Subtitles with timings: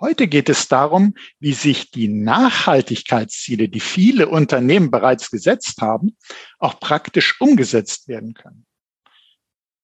[0.00, 6.16] Heute geht es darum, wie sich die Nachhaltigkeitsziele, die viele Unternehmen bereits gesetzt haben,
[6.58, 8.66] auch praktisch umgesetzt werden können.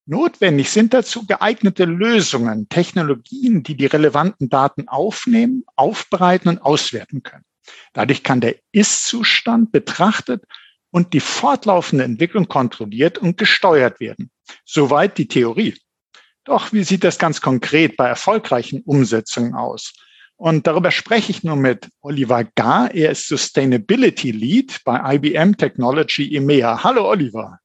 [0.07, 7.45] Notwendig sind dazu geeignete Lösungen, Technologien, die die relevanten Daten aufnehmen, aufbereiten und auswerten können.
[7.93, 10.43] Dadurch kann der Ist-Zustand betrachtet
[10.91, 14.33] und die fortlaufende Entwicklung kontrolliert und gesteuert werden.
[14.65, 15.79] Soweit die Theorie.
[16.43, 19.93] Doch wie sieht das ganz konkret bei erfolgreichen Umsetzungen aus?
[20.41, 22.95] Und darüber spreche ich nun mit Oliver Gar.
[22.95, 26.83] Er ist Sustainability Lead bei IBM Technology EMEA.
[26.83, 27.59] Hallo Oliver.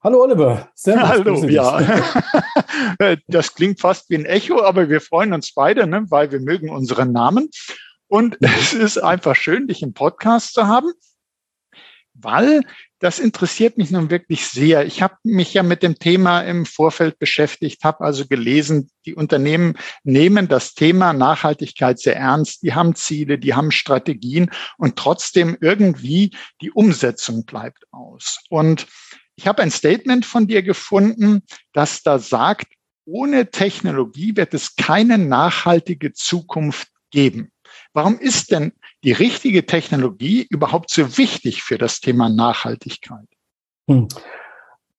[0.00, 0.68] Hallo Oliver.
[0.76, 1.08] Servus.
[1.08, 3.16] Hallo, ja.
[3.26, 6.70] das klingt fast wie ein Echo, aber wir freuen uns beide, ne, weil wir mögen
[6.70, 7.50] unseren Namen.
[8.06, 10.92] Und es ist einfach schön, dich im Podcast zu haben,
[12.22, 12.62] weil
[12.98, 14.84] das interessiert mich nun wirklich sehr.
[14.84, 19.78] Ich habe mich ja mit dem Thema im Vorfeld beschäftigt, habe also gelesen, die Unternehmen
[20.04, 22.62] nehmen das Thema Nachhaltigkeit sehr ernst.
[22.62, 28.40] Die haben Ziele, die haben Strategien und trotzdem irgendwie die Umsetzung bleibt aus.
[28.50, 28.86] Und
[29.34, 32.66] ich habe ein Statement von dir gefunden, das da sagt,
[33.06, 37.50] ohne Technologie wird es keine nachhaltige Zukunft geben.
[37.92, 38.72] Warum ist denn
[39.04, 43.26] die richtige Technologie überhaupt so wichtig für das Thema Nachhaltigkeit?
[43.88, 44.08] Hm.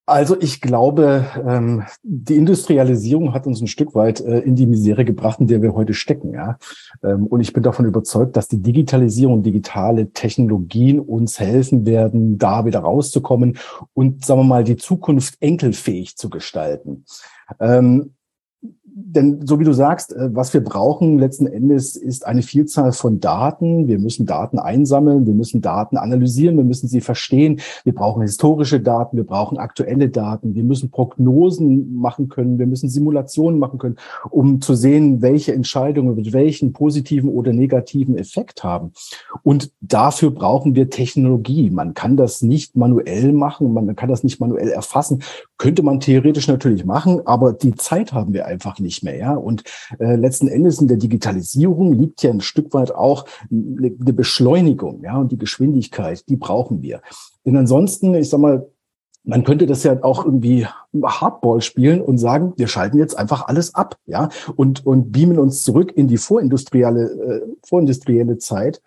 [0.07, 5.05] Also ich glaube, ähm, die Industrialisierung hat uns ein Stück weit äh, in die Misere
[5.05, 6.33] gebracht, in der wir heute stecken.
[6.33, 6.57] Ja?
[7.01, 12.65] Ähm, und ich bin davon überzeugt, dass die Digitalisierung, digitale Technologien uns helfen werden, da
[12.65, 13.57] wieder rauszukommen
[13.93, 17.05] und, sagen wir mal, die Zukunft enkelfähig zu gestalten.
[17.59, 18.15] Ähm,
[18.93, 23.19] denn so wie du sagst, äh, was wir brauchen letzten Endes ist eine Vielzahl von
[23.19, 23.87] Daten.
[23.87, 27.61] Wir müssen Daten einsammeln, wir müssen Daten analysieren, wir müssen sie verstehen.
[27.83, 32.89] Wir brauchen historische Daten, wir brauchen aktuelle Daten, wir müssen Prognosen machen können, wir müssen
[32.89, 33.97] Simulationen machen können,
[34.29, 38.91] um zu sehen, welche Entscheidungen mit welchen positiven oder negativen Effekt haben.
[39.43, 41.69] Und dafür brauchen wir Technologie.
[41.69, 45.23] Man kann das nicht manuell machen, man kann das nicht manuell erfassen.
[45.57, 49.17] Könnte man theoretisch natürlich machen, aber die Zeit haben wir einfach nicht mehr.
[49.17, 49.33] Ja?
[49.33, 49.63] Und
[49.99, 55.01] äh, letzten Endes in der Digitalisierung liegt ja ein Stück weit auch eine, eine Beschleunigung,
[55.03, 57.01] ja, und die Geschwindigkeit, die brauchen wir.
[57.45, 58.67] Denn ansonsten, ich sag mal,
[59.23, 60.65] man könnte das ja auch irgendwie
[61.03, 65.63] Hardball spielen und sagen, wir schalten jetzt einfach alles ab, ja, und, und beamen uns
[65.63, 68.81] zurück in die vorindustrielle, äh, vorindustrielle Zeit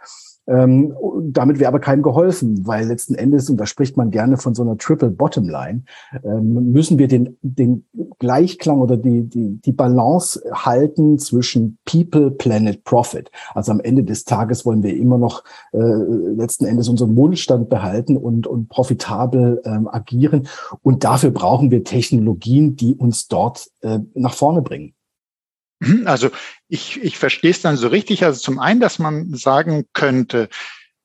[0.47, 4.55] ähm, damit wäre aber keinem geholfen, weil letzten Endes, und da spricht man gerne von
[4.55, 5.83] so einer Triple Bottom Line,
[6.25, 7.85] ähm, müssen wir den, den
[8.19, 13.31] Gleichklang oder die, die, die Balance halten zwischen People, Planet, Profit.
[13.55, 18.17] Also am Ende des Tages wollen wir immer noch äh, letzten Endes unseren Wohlstand behalten
[18.17, 20.49] und, und profitabel ähm, agieren.
[20.83, 24.94] Und dafür brauchen wir Technologien, die uns dort äh, nach vorne bringen.
[25.81, 26.31] Mhm, also
[26.69, 28.25] ich, ich verstehe es dann so richtig.
[28.25, 30.49] Also zum einen, dass man sagen könnte,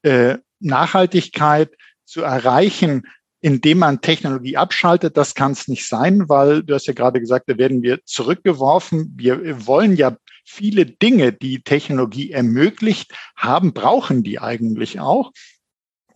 [0.03, 1.72] äh, Nachhaltigkeit
[2.06, 3.03] zu erreichen,
[3.41, 7.50] indem man Technologie abschaltet, das kann es nicht sein, weil du hast ja gerade gesagt,
[7.50, 9.13] da werden wir zurückgeworfen.
[9.16, 15.31] Wir wollen ja viele Dinge, die Technologie ermöglicht haben, brauchen die eigentlich auch.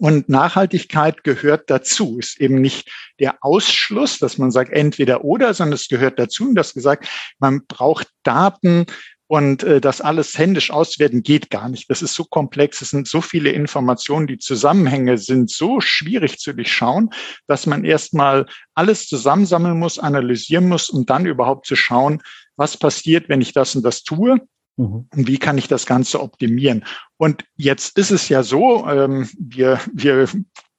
[0.03, 2.91] Und Nachhaltigkeit gehört dazu, ist eben nicht
[3.21, 6.43] der Ausschluss, dass man sagt entweder oder, sondern es gehört dazu.
[6.43, 7.07] Und das gesagt,
[7.39, 8.85] man braucht Daten
[9.27, 11.89] und äh, das alles händisch auswerten geht gar nicht.
[11.89, 16.51] Das ist so komplex, es sind so viele Informationen, die Zusammenhänge sind so schwierig zu
[16.51, 17.11] durchschauen,
[17.47, 22.21] dass man erstmal alles zusammensammeln muss, analysieren muss, um dann überhaupt zu schauen,
[22.57, 24.41] was passiert, wenn ich das und das tue
[24.77, 25.07] Mhm.
[25.13, 26.85] Wie kann ich das Ganze optimieren?
[27.17, 30.27] Und jetzt ist es ja so, ähm, wir, wir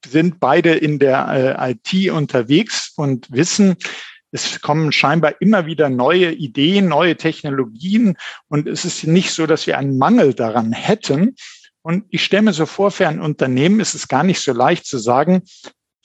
[0.07, 3.77] sind beide in der äh, IT unterwegs und wissen,
[4.33, 8.17] es kommen scheinbar immer wieder neue Ideen, neue Technologien
[8.49, 11.37] und es ist nicht so, dass wir einen Mangel daran hätten.
[11.83, 14.87] Und ich stelle mir so vor, für ein Unternehmen ist es gar nicht so leicht
[14.87, 15.43] zu sagen,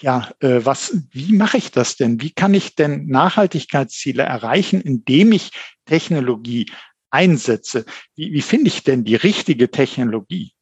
[0.01, 2.21] ja, äh, was, wie mache ich das denn?
[2.21, 5.51] Wie kann ich denn Nachhaltigkeitsziele erreichen, indem ich
[5.85, 6.71] Technologie
[7.11, 7.85] einsetze.
[8.15, 10.53] Wie, wie finde ich denn die richtige Technologie?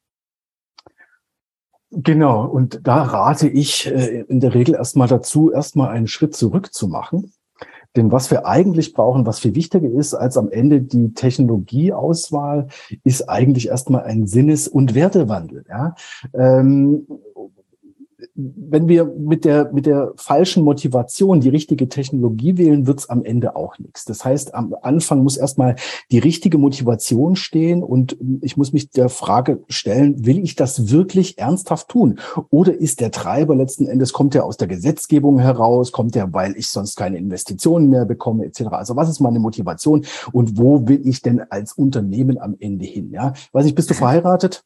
[1.90, 6.74] Genau, und da rate ich äh, in der Regel erstmal dazu, erstmal einen Schritt zurück
[6.74, 7.32] zu machen.
[7.96, 12.68] Denn was wir eigentlich brauchen, was viel wichtiger ist als am Ende die Technologieauswahl,
[13.02, 15.64] ist eigentlich erstmal ein Sinnes- und Wertewandel.
[15.68, 15.94] Ja?
[16.34, 17.06] Ähm,
[18.40, 23.24] wenn wir mit der, mit der falschen Motivation die richtige Technologie wählen, wird es am
[23.24, 24.04] Ende auch nichts.
[24.04, 25.74] Das heißt, am Anfang muss erstmal
[26.12, 31.38] die richtige Motivation stehen und ich muss mich der Frage stellen, will ich das wirklich
[31.38, 32.20] ernsthaft tun?
[32.50, 36.56] Oder ist der Treiber letzten Endes, kommt der aus der Gesetzgebung heraus, kommt der, weil
[36.56, 38.66] ich sonst keine Investitionen mehr bekomme, etc.
[38.70, 43.10] Also was ist meine Motivation und wo will ich denn als Unternehmen am Ende hin?
[43.10, 44.62] Ja, weiß ich, bist du verheiratet?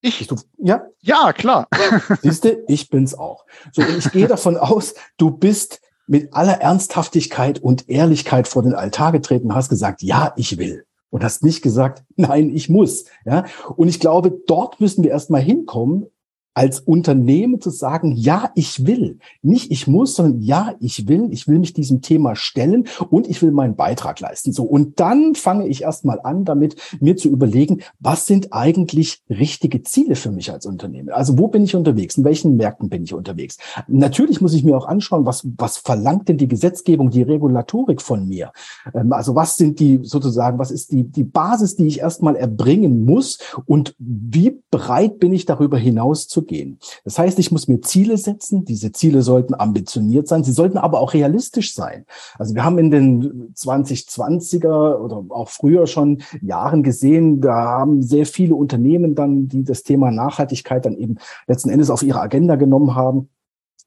[0.00, 0.26] Ich?
[0.26, 0.86] Du, ja?
[1.00, 1.68] Ja, klar.
[2.22, 3.44] Siehst du, ich bin's auch.
[3.72, 8.74] So, und ich gehe davon aus, du bist mit aller Ernsthaftigkeit und Ehrlichkeit vor den
[8.74, 10.84] Altar getreten, hast gesagt, ja, ich will.
[11.10, 13.04] Und hast nicht gesagt, nein, ich muss.
[13.24, 13.44] Ja?
[13.76, 16.06] Und ich glaube, dort müssen wir erstmal hinkommen,
[16.54, 19.18] als Unternehmen zu sagen, ja, ich will.
[19.42, 21.28] Nicht ich muss, sondern ja, ich will.
[21.30, 24.52] Ich will mich diesem Thema stellen und ich will meinen Beitrag leisten.
[24.52, 24.64] So.
[24.64, 30.16] Und dann fange ich erstmal an, damit mir zu überlegen, was sind eigentlich richtige Ziele
[30.16, 31.10] für mich als Unternehmen?
[31.10, 32.16] Also wo bin ich unterwegs?
[32.16, 33.58] In welchen Märkten bin ich unterwegs?
[33.86, 38.26] Natürlich muss ich mir auch anschauen, was, was verlangt denn die Gesetzgebung, die Regulatorik von
[38.26, 38.52] mir?
[38.92, 43.04] Ähm, also was sind die sozusagen, was ist die, die Basis, die ich erstmal erbringen
[43.04, 46.78] muss und wie bereit bin ich darüber hinaus zu gehen.
[47.04, 48.64] Das heißt, ich muss mir Ziele setzen.
[48.64, 50.44] Diese Ziele sollten ambitioniert sein.
[50.44, 52.04] Sie sollten aber auch realistisch sein.
[52.38, 58.26] Also wir haben in den 2020er oder auch früher schon Jahren gesehen, da haben sehr
[58.26, 61.16] viele Unternehmen dann, die das Thema Nachhaltigkeit dann eben
[61.46, 63.28] letzten Endes auf ihre Agenda genommen haben,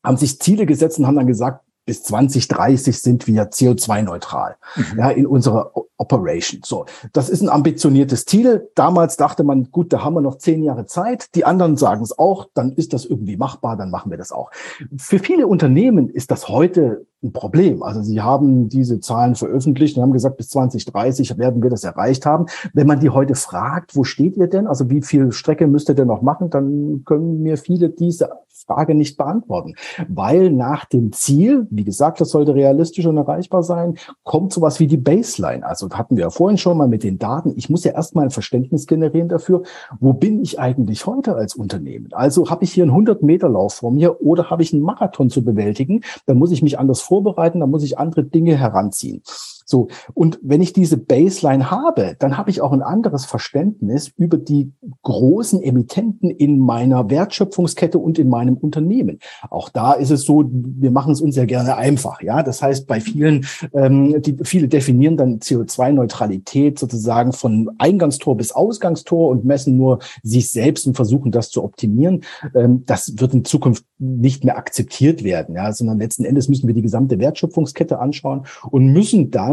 [0.04, 5.00] haben sich Ziele gesetzt und haben dann gesagt, bis 2030 sind wir CO2-neutral mhm.
[5.00, 6.62] ja, in unserer Operation.
[6.64, 8.70] So, das ist ein ambitioniertes Ziel.
[8.76, 11.36] Damals dachte man, gut, da haben wir noch zehn Jahre Zeit.
[11.36, 14.52] Die anderen sagen es auch, dann ist das irgendwie machbar, dann machen wir das auch.
[14.98, 17.84] Für viele Unternehmen ist das heute ein Problem.
[17.84, 22.26] Also sie haben diese Zahlen veröffentlicht und haben gesagt, bis 2030 werden wir das erreicht
[22.26, 22.46] haben.
[22.74, 24.68] Wenn man die heute fragt, wo steht ihr denn?
[24.68, 26.50] Also wie viel Strecke müsst ihr denn noch machen?
[26.50, 28.30] Dann können mir viele diese
[28.66, 29.74] Frage nicht beantworten,
[30.08, 34.88] weil nach dem Ziel, wie gesagt, das sollte realistisch und erreichbar sein, kommt sowas wie
[34.88, 35.66] die Baseline.
[35.66, 37.54] Also hatten wir ja vorhin schon mal mit den Daten.
[37.58, 39.64] Ich muss ja erstmal ein Verständnis generieren dafür,
[40.00, 42.10] wo bin ich eigentlich heute als Unternehmen?
[42.14, 45.30] Also habe ich hier einen 100 Meter Lauf vor mir oder habe ich einen Marathon
[45.30, 46.02] zu bewältigen?
[46.26, 49.22] Dann muss ich mich anders vorbereiten, dann muss ich andere Dinge heranziehen.
[49.66, 49.88] So.
[50.14, 54.72] Und wenn ich diese Baseline habe, dann habe ich auch ein anderes Verständnis über die
[55.02, 59.20] großen Emittenten in meiner Wertschöpfungskette und in meinem Unternehmen.
[59.50, 62.22] Auch da ist es so, wir machen es uns ja gerne einfach.
[62.22, 68.52] Ja, das heißt, bei vielen, ähm, die, viele definieren dann CO2-Neutralität sozusagen von Eingangstor bis
[68.52, 72.24] Ausgangstor und messen nur sich selbst und versuchen das zu optimieren.
[72.56, 76.74] Ähm, das wird in Zukunft nicht mehr akzeptiert werden, ja, sondern letzten Endes müssen wir
[76.74, 79.53] die gesamte Wertschöpfungskette anschauen und müssen dann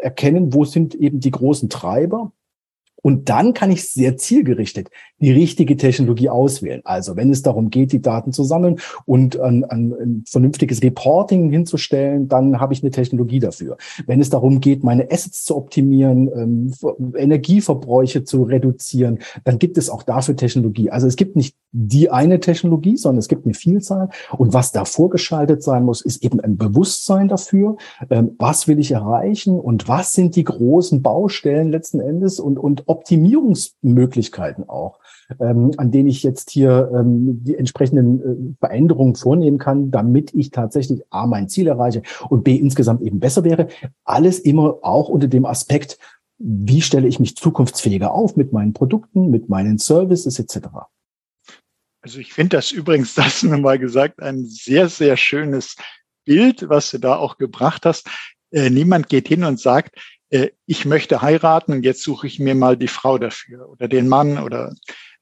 [0.00, 2.32] erkennen, wo sind eben die großen Treiber.
[3.02, 4.90] Und dann kann ich sehr zielgerichtet
[5.22, 6.82] die richtige Technologie auswählen.
[6.84, 11.50] Also wenn es darum geht, die Daten zu sammeln und ein, ein, ein vernünftiges Reporting
[11.50, 13.76] hinzustellen, dann habe ich eine Technologie dafür.
[14.06, 16.72] Wenn es darum geht, meine Assets zu optimieren, ähm,
[17.16, 20.90] Energieverbräuche zu reduzieren, dann gibt es auch dafür Technologie.
[20.90, 24.10] Also es gibt nicht die eine Technologie, sondern es gibt eine Vielzahl.
[24.36, 27.76] Und was da vorgeschaltet sein muss, ist eben ein Bewusstsein dafür,
[28.10, 32.88] ähm, was will ich erreichen und was sind die großen Baustellen letzten Endes und, und
[32.88, 34.98] Optimierungsmöglichkeiten auch,
[35.40, 40.50] ähm, an denen ich jetzt hier ähm, die entsprechenden äh, Veränderungen vornehmen kann, damit ich
[40.50, 43.68] tatsächlich A, mein Ziel erreiche und B, insgesamt eben besser wäre.
[44.04, 45.98] Alles immer auch unter dem Aspekt,
[46.38, 50.68] wie stelle ich mich zukunftsfähiger auf mit meinen Produkten, mit meinen Services etc.
[52.02, 55.76] Also ich finde das übrigens, das nur mal gesagt, ein sehr, sehr schönes
[56.24, 58.08] Bild, was du da auch gebracht hast.
[58.50, 59.96] Äh, niemand geht hin und sagt,
[60.66, 64.38] ich möchte heiraten und jetzt suche ich mir mal die Frau dafür oder den Mann
[64.38, 64.74] oder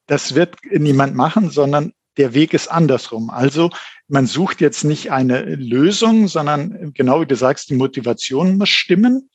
[0.07, 3.31] das wird niemand machen, sondern der Weg ist andersrum.
[3.31, 3.71] Also
[4.09, 9.31] man sucht jetzt nicht eine Lösung, sondern genau wie du sagst, die Motivation muss stimmen.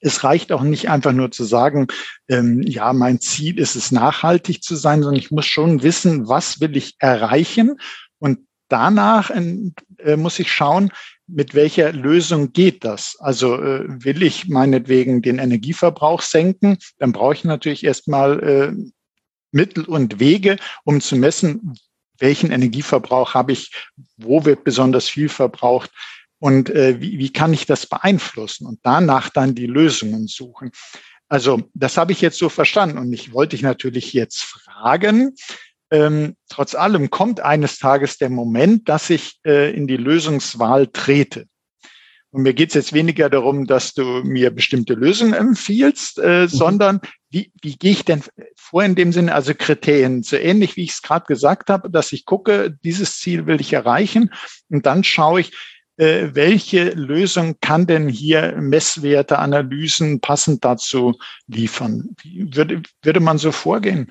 [0.00, 1.86] Es reicht auch nicht einfach nur zu sagen,
[2.28, 6.60] ähm, ja, mein Ziel ist es, nachhaltig zu sein, sondern ich muss schon wissen, was
[6.60, 7.78] will ich erreichen.
[8.18, 8.40] Und
[8.74, 10.90] danach äh, muss ich schauen,
[11.28, 13.16] mit welcher Lösung geht das?
[13.20, 18.72] Also äh, will ich meinetwegen den Energieverbrauch senken, dann brauche ich natürlich erstmal äh,
[19.52, 21.78] Mittel und Wege, um zu messen,
[22.18, 23.70] welchen Energieverbrauch habe ich,
[24.16, 25.90] wo wird besonders viel verbraucht
[26.40, 30.72] und äh, wie, wie kann ich das beeinflussen und danach dann die Lösungen suchen.
[31.28, 35.34] Also das habe ich jetzt so verstanden und ich wollte dich natürlich jetzt fragen,
[35.94, 41.46] ähm, trotz allem kommt eines Tages der Moment, dass ich äh, in die Lösungswahl trete.
[42.32, 46.48] Und mir geht es jetzt weniger darum, dass du mir bestimmte Lösungen empfiehlst, äh, mhm.
[46.48, 48.24] sondern wie, wie gehe ich denn
[48.56, 52.12] vor in dem Sinne, also Kriterien, so ähnlich wie ich es gerade gesagt habe, dass
[52.12, 54.30] ich gucke, dieses Ziel will ich erreichen
[54.68, 55.52] und dann schaue ich,
[55.96, 62.16] äh, welche Lösung kann denn hier Messwerte, Analysen passend dazu liefern?
[62.24, 64.10] Würde, würde man so vorgehen?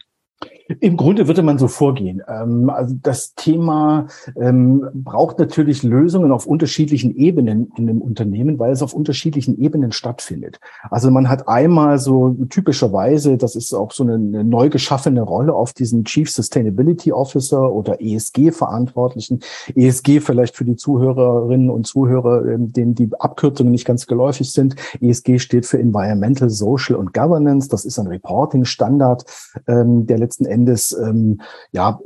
[0.80, 2.22] Im Grunde würde man so vorgehen.
[2.27, 4.08] Ähm, also das Thema
[4.39, 9.92] ähm, braucht natürlich Lösungen auf unterschiedlichen Ebenen in dem Unternehmen, weil es auf unterschiedlichen Ebenen
[9.92, 10.60] stattfindet.
[10.89, 15.53] Also man hat einmal so typischerweise, das ist auch so eine, eine neu geschaffene Rolle
[15.53, 19.39] auf diesen Chief Sustainability Officer oder ESG-Verantwortlichen.
[19.75, 24.75] ESG vielleicht für die Zuhörerinnen und Zuhörer, ähm, denen die Abkürzungen nicht ganz geläufig sind.
[25.01, 27.68] ESG steht für Environmental, Social und Governance.
[27.70, 29.25] Das ist ein Reporting-Standard,
[29.68, 30.62] der letzten Endes
[30.93, 31.41] ähm,
[31.72, 32.00] ja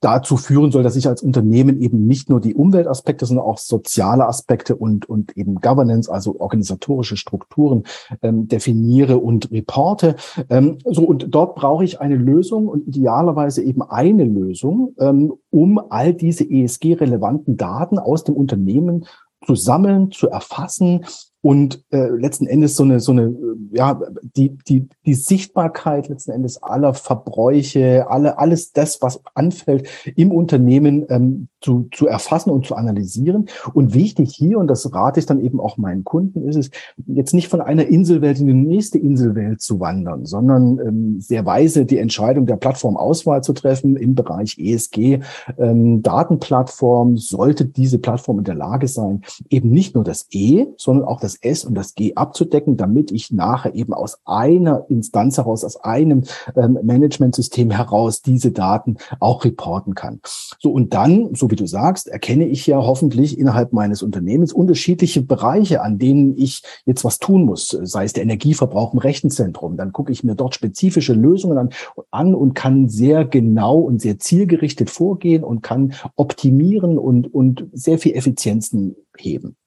[0.00, 4.26] dazu führen soll, dass ich als Unternehmen eben nicht nur die Umweltaspekte, sondern auch soziale
[4.26, 7.84] Aspekte und, und eben Governance, also organisatorische Strukturen
[8.22, 10.16] ähm, definiere und reporte.
[10.48, 15.80] Ähm, so, und dort brauche ich eine Lösung und idealerweise eben eine Lösung, ähm, um
[15.90, 19.06] all diese ESG-relevanten Daten aus dem Unternehmen
[19.44, 21.04] zu sammeln, zu erfassen
[21.40, 23.34] und äh, letzten Endes so eine so eine
[23.70, 24.00] ja
[24.36, 31.06] die die die Sichtbarkeit letzten Endes aller Verbräuche alle alles das was anfällt im Unternehmen
[31.08, 33.48] ähm, zu zu erfassen und zu analysieren.
[33.72, 36.70] Und wichtig hier und das rate ich dann eben auch meinen Kunden ist es
[37.06, 41.84] jetzt nicht von einer Inselwelt in die nächste Inselwelt zu wandern sondern ähm, sehr weise
[41.84, 45.20] die Entscheidung der Plattformauswahl zu treffen im Bereich ESG
[45.56, 51.06] ähm, Datenplattform sollte diese Plattform in der Lage sein eben nicht nur das E sondern
[51.06, 55.36] auch das das S und das G abzudecken, damit ich nachher eben aus einer Instanz
[55.36, 56.24] heraus, aus einem
[56.56, 60.20] ähm, Managementsystem heraus diese Daten auch reporten kann.
[60.58, 65.20] So, und dann, so wie du sagst, erkenne ich ja hoffentlich innerhalb meines Unternehmens unterschiedliche
[65.20, 69.76] Bereiche, an denen ich jetzt was tun muss, sei es der Energieverbrauch im Rechenzentrum.
[69.76, 71.70] Dann gucke ich mir dort spezifische Lösungen an,
[72.10, 77.98] an und kann sehr genau und sehr zielgerichtet vorgehen und kann optimieren und, und sehr
[77.98, 79.57] viel Effizienzen heben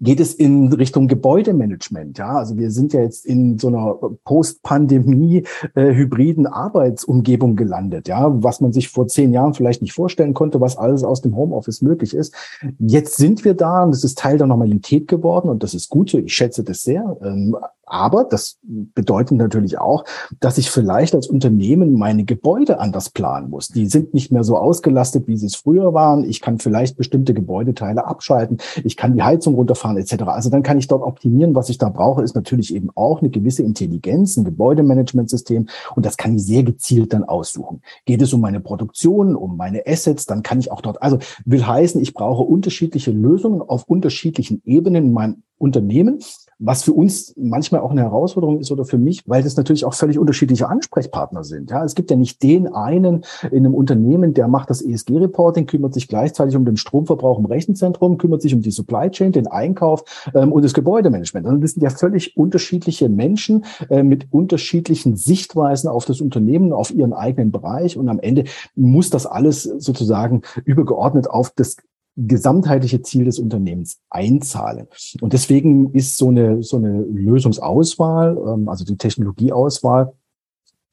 [0.00, 2.18] geht es in Richtung Gebäudemanagement.
[2.18, 8.08] Ja, also wir sind ja jetzt in so einer Post-Pandemie äh, hybriden Arbeitsumgebung gelandet.
[8.08, 11.36] Ja, was man sich vor zehn Jahren vielleicht nicht vorstellen konnte, was alles aus dem
[11.36, 12.34] Homeoffice möglich ist.
[12.78, 16.10] Jetzt sind wir da und es ist Teil der Normalität geworden und das ist gut
[16.10, 16.18] so.
[16.18, 17.16] Ich schätze das sehr.
[17.22, 17.56] Ähm,
[17.90, 20.04] aber das bedeutet natürlich auch,
[20.38, 23.68] dass ich vielleicht als Unternehmen meine Gebäude anders planen muss.
[23.68, 26.24] Die sind nicht mehr so ausgelastet, wie sie es früher waren.
[26.24, 28.58] Ich kann vielleicht bestimmte Gebäudeteile abschalten.
[28.84, 30.22] Ich kann die Heizung runterfahren etc.
[30.26, 31.54] Also dann kann ich dort optimieren.
[31.54, 35.68] Was ich da brauche, ist natürlich eben auch eine gewisse Intelligenz, ein Gebäudemanagementsystem.
[35.96, 37.82] Und das kann ich sehr gezielt dann aussuchen.
[38.04, 41.66] Geht es um meine Produktion, um meine Assets, dann kann ich auch dort, also will
[41.66, 46.20] heißen, ich brauche unterschiedliche Lösungen auf unterschiedlichen Ebenen in meinem Unternehmen
[46.60, 49.94] was für uns manchmal auch eine Herausforderung ist oder für mich, weil das natürlich auch
[49.94, 51.70] völlig unterschiedliche Ansprechpartner sind.
[51.70, 55.94] Ja, es gibt ja nicht den einen in einem Unternehmen, der macht das ESG-Reporting, kümmert
[55.94, 60.04] sich gleichzeitig um den Stromverbrauch im Rechenzentrum, kümmert sich um die Supply Chain, den Einkauf
[60.34, 61.46] ähm, und das Gebäudemanagement.
[61.46, 66.90] Also das sind ja völlig unterschiedliche Menschen äh, mit unterschiedlichen Sichtweisen auf das Unternehmen, auf
[66.90, 71.76] ihren eigenen Bereich und am Ende muss das alles sozusagen übergeordnet auf das
[72.16, 74.88] gesamtheitliche Ziel des Unternehmens einzahlen.
[75.20, 80.12] Und deswegen ist so eine, so eine Lösungsauswahl, ähm, also die Technologieauswahl,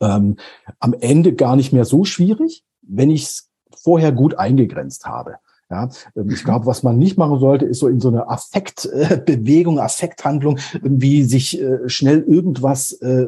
[0.01, 0.37] ähm,
[0.79, 5.37] am Ende gar nicht mehr so schwierig, wenn ich es vorher gut eingegrenzt habe.
[5.69, 9.79] Ja, ähm, ich glaube, was man nicht machen sollte, ist so in so eine Affektbewegung,
[9.79, 13.27] Affekthandlung, wie sich äh, schnell irgendwas äh,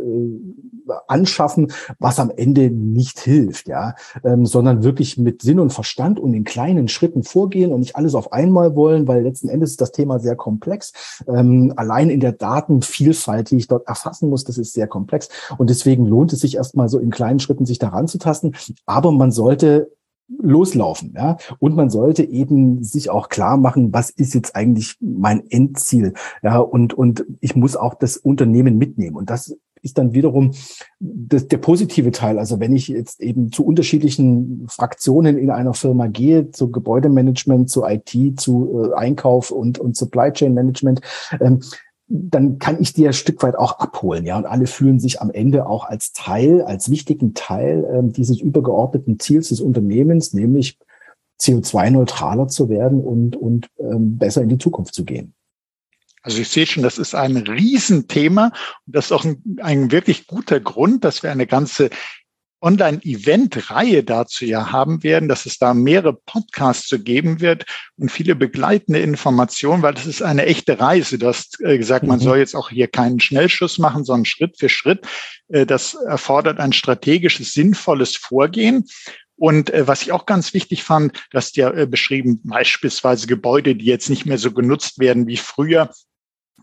[1.08, 6.34] anschaffen, was am Ende nicht hilft, ja, ähm, sondern wirklich mit Sinn und Verstand und
[6.34, 9.91] in kleinen Schritten vorgehen und nicht alles auf einmal wollen, weil letzten Endes ist das
[9.91, 10.93] Thema sehr komplex.
[11.27, 15.29] Ähm, allein in der Datenvielfalt, die ich dort erfassen muss, das ist sehr komplex.
[15.58, 18.53] Und deswegen lohnt es sich erstmal so in kleinen Schritten sich daran zu tasten,
[18.86, 19.91] aber man sollte
[20.38, 21.38] loslaufen, ja.
[21.59, 26.59] Und man sollte eben sich auch klar machen, was ist jetzt eigentlich mein Endziel, ja.
[26.59, 29.15] Und und ich muss auch das Unternehmen mitnehmen.
[29.15, 30.51] Und das ist dann wiederum
[31.00, 32.38] das, der positive Teil.
[32.38, 37.86] Also wenn ich jetzt eben zu unterschiedlichen Fraktionen in einer Firma gehe, zu Gebäudemanagement, zu
[37.86, 41.01] IT, zu äh, Einkauf und, und Supply Chain Management,
[41.39, 41.62] ähm,
[42.10, 44.38] dann kann ich die ein Stück weit auch abholen, ja.
[44.38, 49.20] Und alle fühlen sich am Ende auch als Teil, als wichtigen Teil ähm, dieses übergeordneten
[49.20, 50.78] Ziels des Unternehmens, nämlich
[51.39, 55.34] CO2-neutraler zu werden und, und ähm, besser in die Zukunft zu gehen.
[56.22, 58.51] Also ich sehe schon, das ist ein Riesenthema
[58.86, 61.92] und das ist auch ein, ein wirklich guter Grund, dass wir eine ganze
[62.62, 67.66] Online-Event-Reihe dazu ja haben werden, dass es da mehrere Podcasts zu geben wird
[67.98, 71.18] und viele begleitende Informationen, weil das ist eine echte Reise.
[71.18, 72.24] Du hast äh, gesagt, man mhm.
[72.24, 75.06] soll jetzt auch hier keinen Schnellschuss machen, sondern Schritt für Schritt.
[75.48, 78.86] Äh, das erfordert ein strategisches, sinnvolles Vorgehen.
[79.36, 83.86] Und äh, was ich auch ganz wichtig fand, dass ja äh, beschrieben, beispielsweise Gebäude, die
[83.86, 85.89] jetzt nicht mehr so genutzt werden wie früher,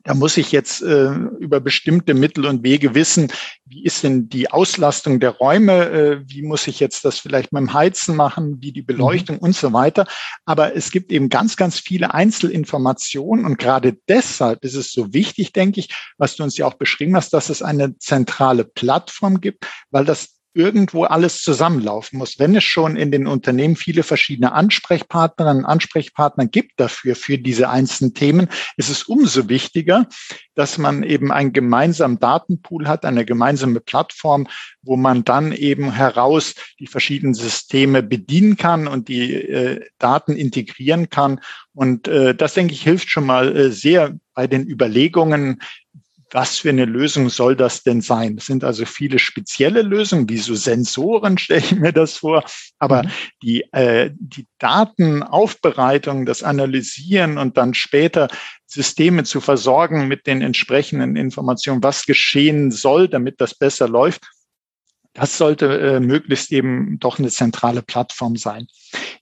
[0.07, 3.31] da muss ich jetzt äh, über bestimmte Mittel und Wege wissen,
[3.67, 7.75] wie ist denn die Auslastung der Räume, äh, wie muss ich jetzt das vielleicht dem
[7.75, 8.87] Heizen machen, wie die.
[8.87, 9.43] Beleuchtung mhm.
[9.43, 10.07] und so weiter.
[10.45, 15.53] Aber es gibt eben ganz, ganz viele Einzelinformationen und gerade deshalb ist es so wichtig,
[15.53, 19.67] denke ich, was du uns ja auch beschrieben hast, dass es eine zentrale Plattform gibt,
[19.91, 22.39] weil das irgendwo alles zusammenlaufen muss.
[22.39, 27.69] Wenn es schon in den Unternehmen viele verschiedene Ansprechpartnerinnen und Ansprechpartner gibt dafür, für diese
[27.69, 28.49] einzelnen Themen,
[28.79, 30.09] ist es umso wichtiger,
[30.55, 34.49] dass man eben einen gemeinsamen Datenpool hat, eine gemeinsame Plattform,
[34.83, 41.11] wo man dann eben heraus die verschiedenen Systeme bedienen kann und die äh, Daten integrieren
[41.11, 41.41] kann.
[41.75, 45.61] Und äh, das, denke ich, hilft schon mal äh, sehr bei den Überlegungen,
[46.31, 48.37] was für eine Lösung soll das denn sein?
[48.39, 52.45] Es sind also viele spezielle Lösungen, wie so Sensoren, stelle ich mir das vor.
[52.79, 53.11] Aber mhm.
[53.43, 58.29] die, äh, die Datenaufbereitung, das Analysieren und dann später
[58.67, 64.27] Systeme zu versorgen mit den entsprechenden Informationen, was geschehen soll, damit das besser läuft,
[65.17, 68.67] das sollte äh, möglichst eben doch eine zentrale Plattform sein.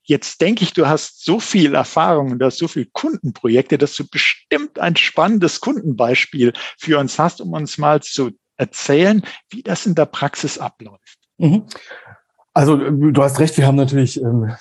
[0.02, 4.06] Jetzt denke ich, du hast so viel Erfahrung und hast so viele Kundenprojekte, dass du
[4.06, 9.94] bestimmt ein spannendes Kundenbeispiel für uns hast, um uns mal zu erzählen, wie das in
[9.94, 11.18] der Praxis abläuft.
[11.38, 11.66] Mhm.
[12.52, 14.52] Also du hast recht, wir haben natürlich ähm,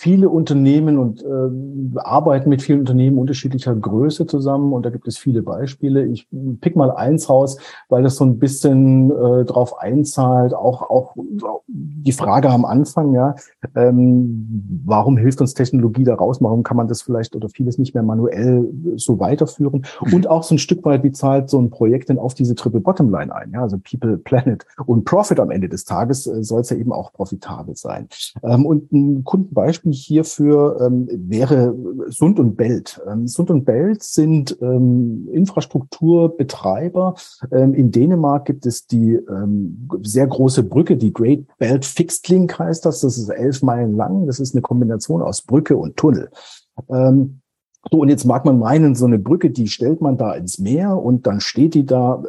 [0.00, 5.18] viele Unternehmen und äh, arbeiten mit vielen Unternehmen unterschiedlicher Größe zusammen und da gibt es
[5.18, 6.06] viele Beispiele.
[6.06, 6.26] Ich
[6.62, 7.58] pick mal eins raus,
[7.90, 11.14] weil das so ein bisschen äh, drauf einzahlt, auch auch
[11.66, 13.34] die Frage am Anfang, ja,
[13.76, 16.38] ähm, warum hilft uns Technologie da raus?
[16.40, 19.84] Warum kann man das vielleicht oder vieles nicht mehr manuell so weiterführen?
[20.06, 20.14] Mhm.
[20.14, 22.80] Und auch so ein Stück weit, wie zahlt so ein Projekt denn auf diese Triple
[22.80, 23.50] Bottom Line ein?
[23.52, 26.90] Ja, also People, Planet und Profit am Ende des Tages äh, soll es ja eben
[26.90, 28.08] auch profitabel sein.
[28.42, 31.74] Ähm, und ein Kundenbeispiel hierfür ähm, wäre
[32.08, 33.00] Sund und Belt.
[33.10, 37.14] Ähm, Sund und Belt sind ähm, Infrastrukturbetreiber.
[37.52, 42.58] Ähm, in Dänemark gibt es die ähm, sehr große Brücke, die Great Belt Fixed Link
[42.58, 43.00] heißt das.
[43.00, 44.26] Das ist elf Meilen lang.
[44.26, 46.30] Das ist eine Kombination aus Brücke und Tunnel.
[46.88, 47.40] Ähm,
[47.90, 50.96] so, und jetzt mag man meinen, so eine Brücke, die stellt man da ins Meer
[50.96, 52.22] und dann steht die da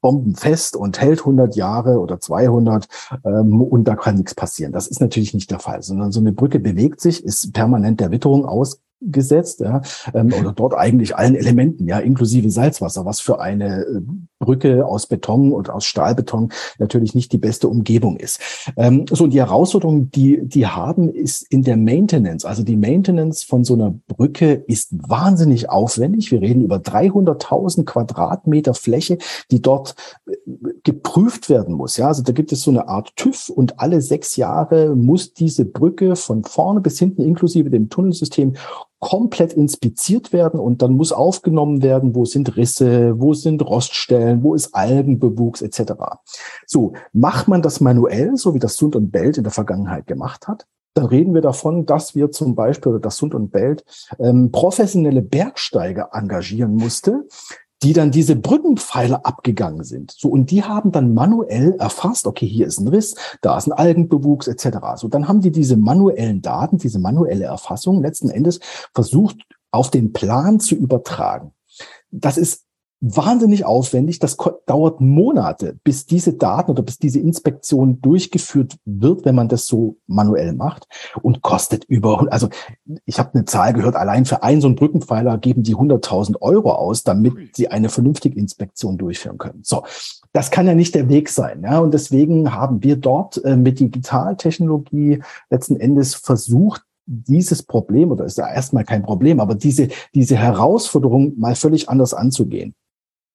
[0.00, 2.88] bombenfest und hält 100 Jahre oder 200
[3.24, 4.72] ähm, und da kann nichts passieren.
[4.72, 8.10] Das ist natürlich nicht der Fall, sondern so eine Brücke bewegt sich, ist permanent der
[8.10, 9.82] Witterung aus, gesetzt, ja,
[10.14, 14.00] ähm, oder dort eigentlich allen Elementen, ja, inklusive Salzwasser, was für eine äh,
[14.38, 18.40] Brücke aus Beton und aus Stahlbeton natürlich nicht die beste Umgebung ist.
[18.76, 22.44] Ähm, so, die Herausforderung, die die haben, ist in der Maintenance.
[22.44, 26.30] Also die Maintenance von so einer Brücke ist wahnsinnig aufwendig.
[26.30, 29.18] Wir reden über 300.000 Quadratmeter Fläche,
[29.50, 29.94] die dort
[30.26, 30.32] äh,
[30.84, 31.96] geprüft werden muss.
[31.96, 35.64] Ja, also da gibt es so eine Art TÜV und alle sechs Jahre muss diese
[35.64, 38.54] Brücke von vorne bis hinten inklusive dem Tunnelsystem
[39.00, 44.54] komplett inspiziert werden und dann muss aufgenommen werden, wo sind Risse, wo sind Roststellen, wo
[44.54, 45.92] ist Algenbewuchs etc.
[46.66, 50.48] So, macht man das manuell, so wie das Sund und Belt in der Vergangenheit gemacht
[50.48, 53.84] hat, dann reden wir davon, dass wir zum Beispiel, oder das Sund und Belt,
[54.18, 57.24] ähm, professionelle Bergsteiger engagieren musste,
[57.82, 60.10] die dann diese Brückenpfeiler abgegangen sind.
[60.10, 63.72] So, und die haben dann manuell erfasst, okay, hier ist ein Riss, da ist ein
[63.72, 64.78] Algenbewuchs etc.
[64.96, 68.60] So, dann haben die diese manuellen Daten, diese manuelle Erfassung letzten Endes
[68.94, 69.36] versucht,
[69.70, 71.52] auf den Plan zu übertragen.
[72.10, 72.67] Das ist
[73.00, 74.18] wahnsinnig aufwendig.
[74.18, 79.66] Das dauert Monate, bis diese Daten oder bis diese Inspektion durchgeführt wird, wenn man das
[79.66, 80.86] so manuell macht
[81.22, 82.48] und kostet über, also
[83.04, 86.72] ich habe eine Zahl gehört, allein für einen so einen Brückenpfeiler geben die 100.000 Euro
[86.72, 89.60] aus, damit sie eine vernünftige Inspektion durchführen können.
[89.62, 89.84] So.
[90.32, 91.62] Das kann ja nicht der Weg sein.
[91.62, 91.78] Ja?
[91.78, 98.36] Und deswegen haben wir dort äh, mit Digitaltechnologie letzten Endes versucht, dieses Problem, oder ist
[98.36, 102.74] ja erstmal kein Problem, aber diese, diese Herausforderung mal völlig anders anzugehen.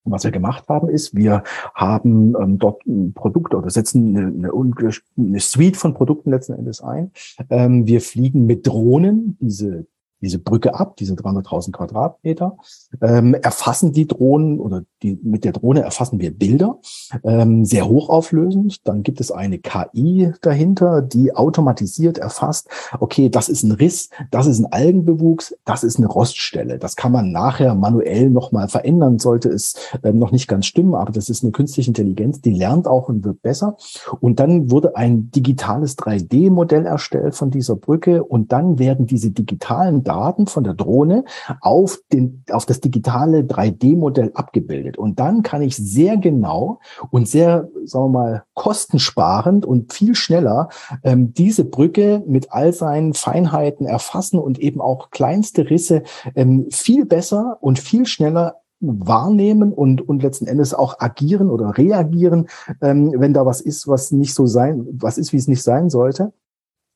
[0.06, 4.92] Was wir gemacht haben, ist, wir haben ähm, dort ein Produkt oder setzen eine, eine,
[5.18, 7.12] eine Suite von Produkten letzten Endes ein.
[7.50, 9.86] Ähm, wir fliegen mit Drohnen diese
[10.24, 12.58] diese Brücke ab, diese 300.000 Quadratmeter,
[13.02, 16.80] ähm, erfassen die Drohnen oder die, mit der Drohne erfassen wir Bilder,
[17.24, 18.88] ähm, sehr hochauflösend.
[18.88, 24.48] Dann gibt es eine KI dahinter, die automatisiert erfasst, okay, das ist ein Riss, das
[24.48, 26.80] ist ein Algenbewuchs, das ist eine Roststelle.
[26.80, 31.12] Das kann man nachher manuell nochmal verändern, sollte es ähm, noch nicht ganz stimmen, aber
[31.12, 33.78] das ist eine künstliche Intelligenz, die lernt auch und wird besser.
[34.22, 40.04] Und dann wurde ein digitales 3D-Modell erstellt von dieser Brücke und dann werden diese digitalen
[40.14, 41.26] Daten von der Drohne
[41.60, 44.98] auf, den, auf das digitale 3D-Modell abgebildet.
[44.98, 50.70] Und dann kann ich sehr genau und sehr, sagen wir mal, kostensparend und viel schneller
[51.04, 56.04] ähm, diese Brücke mit all seinen Feinheiten erfassen und eben auch kleinste Risse
[56.36, 62.50] ähm, viel besser und viel schneller wahrnehmen und, und letzten Endes auch agieren oder reagieren,
[62.82, 65.90] ähm, wenn da was ist, was nicht so sein, was ist, wie es nicht sein
[65.90, 66.34] sollte.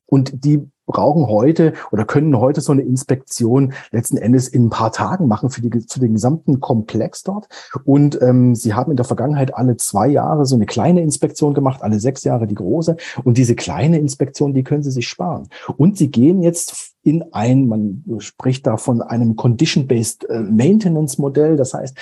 [0.06, 4.92] Und die brauchen heute oder können heute so eine Inspektion letzten Endes in ein paar
[4.92, 7.48] Tagen machen für, die, für den gesamten Komplex dort.
[7.84, 11.84] Und ähm, sie haben in der Vergangenheit alle zwei Jahre so eine kleine Inspektion gemacht,
[11.84, 12.98] alle sechs Jahre die große.
[13.24, 15.50] Und diese kleine Inspektion, die können sie sich sparen.
[15.78, 21.56] Und sie gehen jetzt in ein, man spricht da von einem Condition-Based äh, Maintenance-Modell.
[21.56, 21.98] Das heißt,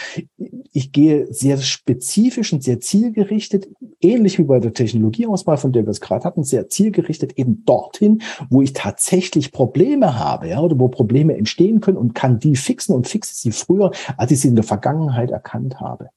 [0.73, 3.69] ich gehe sehr spezifisch und sehr zielgerichtet,
[4.01, 8.23] ähnlich wie bei der Technologieauswahl, von der wir es gerade hatten, sehr zielgerichtet eben dorthin,
[8.49, 12.95] wo ich tatsächlich Probleme habe, ja, oder wo Probleme entstehen können und kann die fixen
[12.95, 16.09] und fixe sie früher, als ich sie in der Vergangenheit erkannt habe.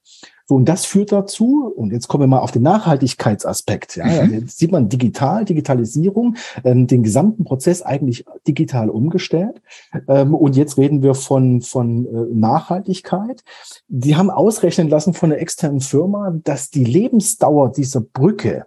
[0.49, 3.97] So, und das führt dazu, und jetzt kommen wir mal auf den Nachhaltigkeitsaspekt.
[3.97, 4.33] Ja, mhm.
[4.33, 9.61] jetzt sieht man digital, Digitalisierung, ähm, den gesamten Prozess eigentlich digital umgestellt.
[10.09, 13.45] Ähm, und jetzt reden wir von, von äh, Nachhaltigkeit.
[13.89, 18.65] Die haben ausrechnen lassen von einer externen Firma, dass die Lebensdauer dieser Brücke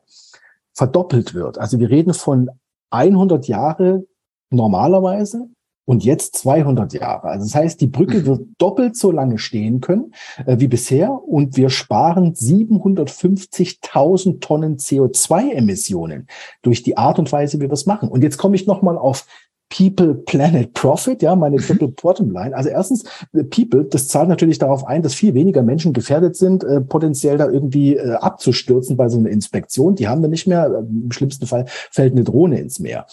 [0.73, 1.57] verdoppelt wird.
[1.57, 2.51] Also wir reden von
[2.91, 4.05] 100 Jahre
[4.51, 5.47] normalerweise
[5.91, 7.27] und jetzt 200 Jahre.
[7.27, 8.25] Also das heißt, die Brücke mhm.
[8.25, 10.13] wird doppelt so lange stehen können
[10.45, 16.27] äh, wie bisher und wir sparen 750.000 Tonnen CO2-Emissionen
[16.61, 18.07] durch die Art und Weise, wie wir es machen.
[18.07, 19.25] Und jetzt komme ich nochmal auf
[19.67, 21.61] People, Planet, Profit, ja, meine mhm.
[21.61, 22.55] Triple Bottom Line.
[22.55, 26.63] Also erstens, äh, People, das zahlt natürlich darauf ein, dass viel weniger Menschen gefährdet sind,
[26.63, 29.95] äh, potenziell da irgendwie äh, abzustürzen bei so einer Inspektion.
[29.95, 30.85] Die haben wir nicht mehr.
[30.89, 33.07] Im schlimmsten Fall fällt eine Drohne ins Meer.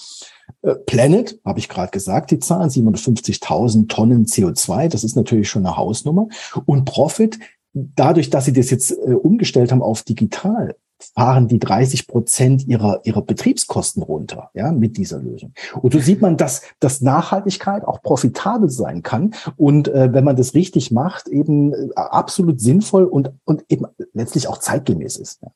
[0.62, 5.66] Äh, Planet, habe ich gerade gesagt, die Zahlen 750.000 Tonnen CO2, das ist natürlich schon
[5.66, 6.28] eine Hausnummer.
[6.66, 7.38] Und Profit,
[7.72, 10.74] dadurch, dass sie das jetzt äh, umgestellt haben auf digital,
[11.14, 15.52] fahren die 30 Prozent ihrer, ihrer Betriebskosten runter, ja, mit dieser Lösung.
[15.80, 20.36] Und so sieht man, dass, dass Nachhaltigkeit auch profitabel sein kann und äh, wenn man
[20.36, 25.40] das richtig macht, eben äh, absolut sinnvoll und, und eben letztlich auch zeitgemäß ist.
[25.42, 25.50] Ja.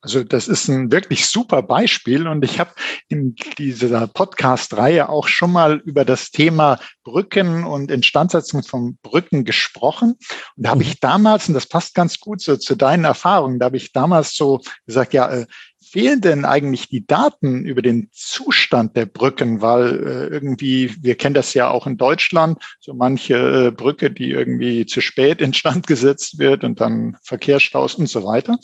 [0.00, 2.70] Also das ist ein wirklich super Beispiel und ich habe
[3.08, 10.16] in dieser Podcast-Reihe auch schon mal über das Thema Brücken und Instandsetzung von Brücken gesprochen.
[10.56, 11.00] Und da habe ich mhm.
[11.00, 14.60] damals, und das passt ganz gut so zu deinen Erfahrungen, da habe ich damals so
[14.86, 15.46] gesagt, ja, äh,
[15.88, 19.60] fehlen denn eigentlich die Daten über den Zustand der Brücken?
[19.60, 24.30] Weil äh, irgendwie, wir kennen das ja auch in Deutschland, so manche äh, Brücke, die
[24.30, 28.58] irgendwie zu spät instand gesetzt wird und dann Verkehrsstaus und so weiter.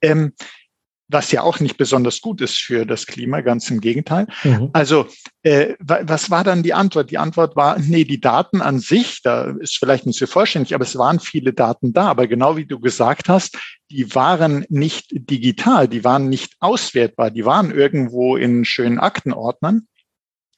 [0.00, 0.32] Ähm,
[1.14, 4.26] was ja auch nicht besonders gut ist für das Klima, ganz im Gegenteil.
[4.42, 4.68] Mhm.
[4.72, 5.06] Also
[5.42, 7.10] äh, was war dann die Antwort?
[7.10, 10.84] Die Antwort war, nee, die Daten an sich, da ist vielleicht nicht so vollständig, aber
[10.84, 12.08] es waren viele Daten da.
[12.08, 13.56] Aber genau wie du gesagt hast,
[13.90, 19.86] die waren nicht digital, die waren nicht auswertbar, die waren irgendwo in schönen Aktenordnern.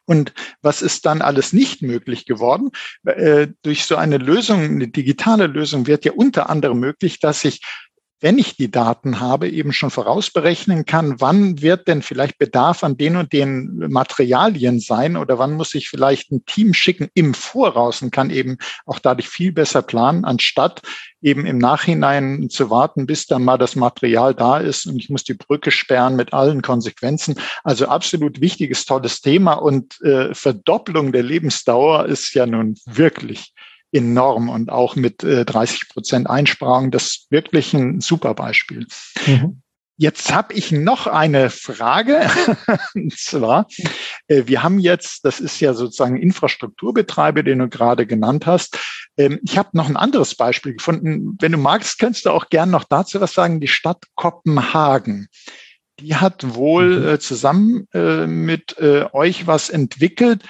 [0.06, 2.70] Und was ist dann alles nicht möglich geworden?
[3.04, 7.60] Äh, durch so eine Lösung, eine digitale Lösung wird ja unter anderem möglich, dass ich
[8.20, 12.96] wenn ich die Daten habe, eben schon vorausberechnen kann, wann wird denn vielleicht Bedarf an
[12.96, 18.00] den und den Materialien sein oder wann muss ich vielleicht ein Team schicken im Voraus
[18.00, 20.80] und kann eben auch dadurch viel besser planen, anstatt
[21.20, 25.24] eben im Nachhinein zu warten, bis dann mal das Material da ist und ich muss
[25.24, 27.34] die Brücke sperren mit allen Konsequenzen.
[27.64, 33.52] Also absolut wichtiges, tolles Thema und äh, Verdopplung der Lebensdauer ist ja nun wirklich
[33.96, 36.90] enorm und auch mit äh, 30 Prozent Einsparung.
[36.90, 38.86] Das ist wirklich ein super Beispiel.
[39.26, 39.62] Mhm.
[39.98, 42.28] Jetzt habe ich noch eine Frage.
[42.94, 43.66] und zwar,
[44.28, 48.78] äh, wir haben jetzt, das ist ja sozusagen Infrastrukturbetreiber, den du gerade genannt hast.
[49.16, 51.38] Ähm, ich habe noch ein anderes Beispiel gefunden.
[51.40, 53.60] Wenn du magst, kannst du auch gern noch dazu was sagen.
[53.60, 55.28] Die Stadt Kopenhagen.
[55.98, 57.08] Die hat wohl mhm.
[57.08, 60.42] äh, zusammen äh, mit äh, euch was entwickelt,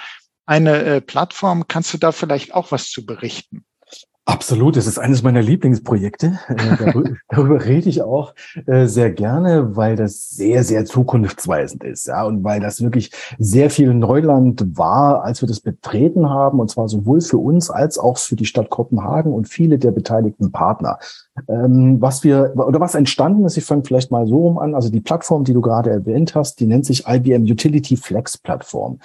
[0.47, 1.67] eine äh, Plattform.
[1.67, 3.63] Kannst du da vielleicht auch was zu berichten?
[4.27, 6.37] Absolut, das ist eines meiner Lieblingsprojekte.
[6.49, 6.55] Äh,
[6.85, 8.33] darüber, darüber, rede ich auch
[8.65, 13.69] äh, sehr gerne, weil das sehr, sehr zukunftsweisend ist, ja, und weil das wirklich sehr
[13.69, 18.17] viel Neuland war, als wir das betreten haben, und zwar sowohl für uns als auch
[18.17, 20.99] für die Stadt Kopenhagen und viele der beteiligten Partner.
[21.47, 24.75] Ähm, was wir oder was entstanden ist, ich fange vielleicht mal so rum an.
[24.75, 28.99] Also die Plattform, die du gerade erwähnt hast, die nennt sich IBM Utility Flex Plattform.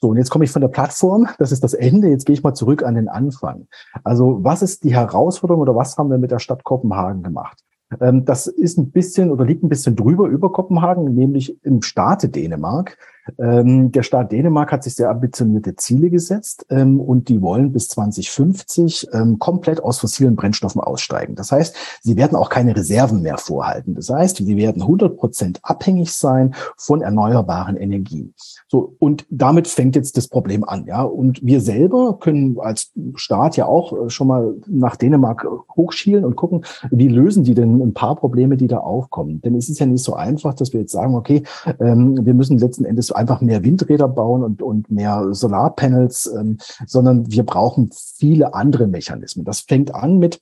[0.00, 2.42] So, und jetzt komme ich von der Plattform, das ist das Ende, jetzt gehe ich
[2.44, 3.66] mal zurück an den Anfang.
[4.04, 7.58] Also was ist die Herausforderung oder was haben wir mit der Stadt Kopenhagen gemacht?
[8.00, 12.28] Ähm, das ist ein bisschen oder liegt ein bisschen drüber über Kopenhagen, nämlich im Staate
[12.28, 12.96] Dänemark.
[13.38, 17.88] Ähm, der Staat Dänemark hat sich sehr ambitionierte Ziele gesetzt ähm, und die wollen bis
[17.88, 21.34] 2050 ähm, komplett aus fossilen Brennstoffen aussteigen.
[21.34, 23.94] Das heißt, sie werden auch keine Reserven mehr vorhalten.
[23.94, 28.34] Das heißt, sie werden 100 Prozent abhängig sein von erneuerbaren Energien.
[28.68, 30.86] So und damit fängt jetzt das Problem an.
[30.86, 36.24] Ja, und wir selber können als Staat ja auch äh, schon mal nach Dänemark hochschielen
[36.24, 39.40] und gucken, wie lösen die denn ein paar Probleme, die da aufkommen.
[39.40, 41.42] Denn es ist ja nicht so einfach, dass wir jetzt sagen, okay,
[41.80, 47.30] ähm, wir müssen letzten Endes einfach mehr Windräder bauen und, und mehr Solarpanels, ähm, sondern
[47.30, 49.44] wir brauchen viele andere Mechanismen.
[49.44, 50.40] Das fängt an mit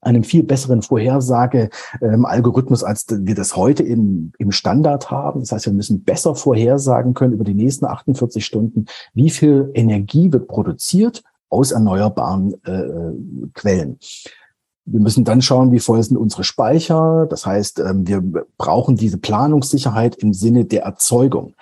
[0.00, 5.40] einem viel besseren Vorhersage-Algorithmus, ähm, als wir das heute im, im Standard haben.
[5.40, 10.32] Das heißt, wir müssen besser vorhersagen können über die nächsten 48 Stunden, wie viel Energie
[10.32, 13.98] wird produziert aus erneuerbaren äh, Quellen.
[14.88, 17.26] Wir müssen dann schauen, wie voll sind unsere Speicher.
[17.28, 18.22] Das heißt, ähm, wir
[18.56, 21.54] brauchen diese Planungssicherheit im Sinne der Erzeugung.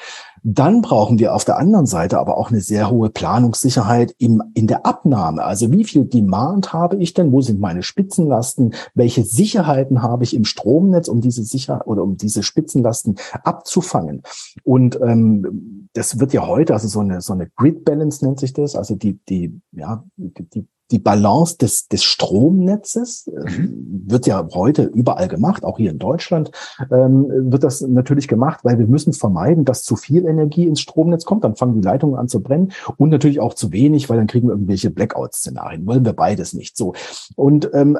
[0.46, 4.66] Dann brauchen wir auf der anderen Seite aber auch eine sehr hohe Planungssicherheit im, in
[4.66, 5.42] der Abnahme.
[5.42, 7.32] Also wie viel Demand habe ich denn?
[7.32, 8.74] Wo sind meine Spitzenlasten?
[8.94, 14.22] Welche Sicherheiten habe ich im Stromnetz, um diese Sicher oder um diese Spitzenlasten abzufangen?
[14.64, 18.52] Und ähm, das wird ja heute, also so eine, so eine Grid Balance nennt sich
[18.52, 24.04] das, also die, die, ja, die, die die Balance des, des Stromnetzes äh, mhm.
[24.06, 26.50] wird ja heute überall gemacht, auch hier in Deutschland
[26.90, 31.24] ähm, wird das natürlich gemacht, weil wir müssen vermeiden, dass zu viel Energie ins Stromnetz
[31.24, 34.26] kommt, dann fangen die Leitungen an zu brennen und natürlich auch zu wenig, weil dann
[34.26, 35.86] kriegen wir irgendwelche Blackout-Szenarien.
[35.86, 36.94] Wollen wir beides nicht so.
[37.36, 37.98] Und ähm,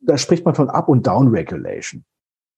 [0.00, 2.04] da spricht man von Up- und Down-Regulation.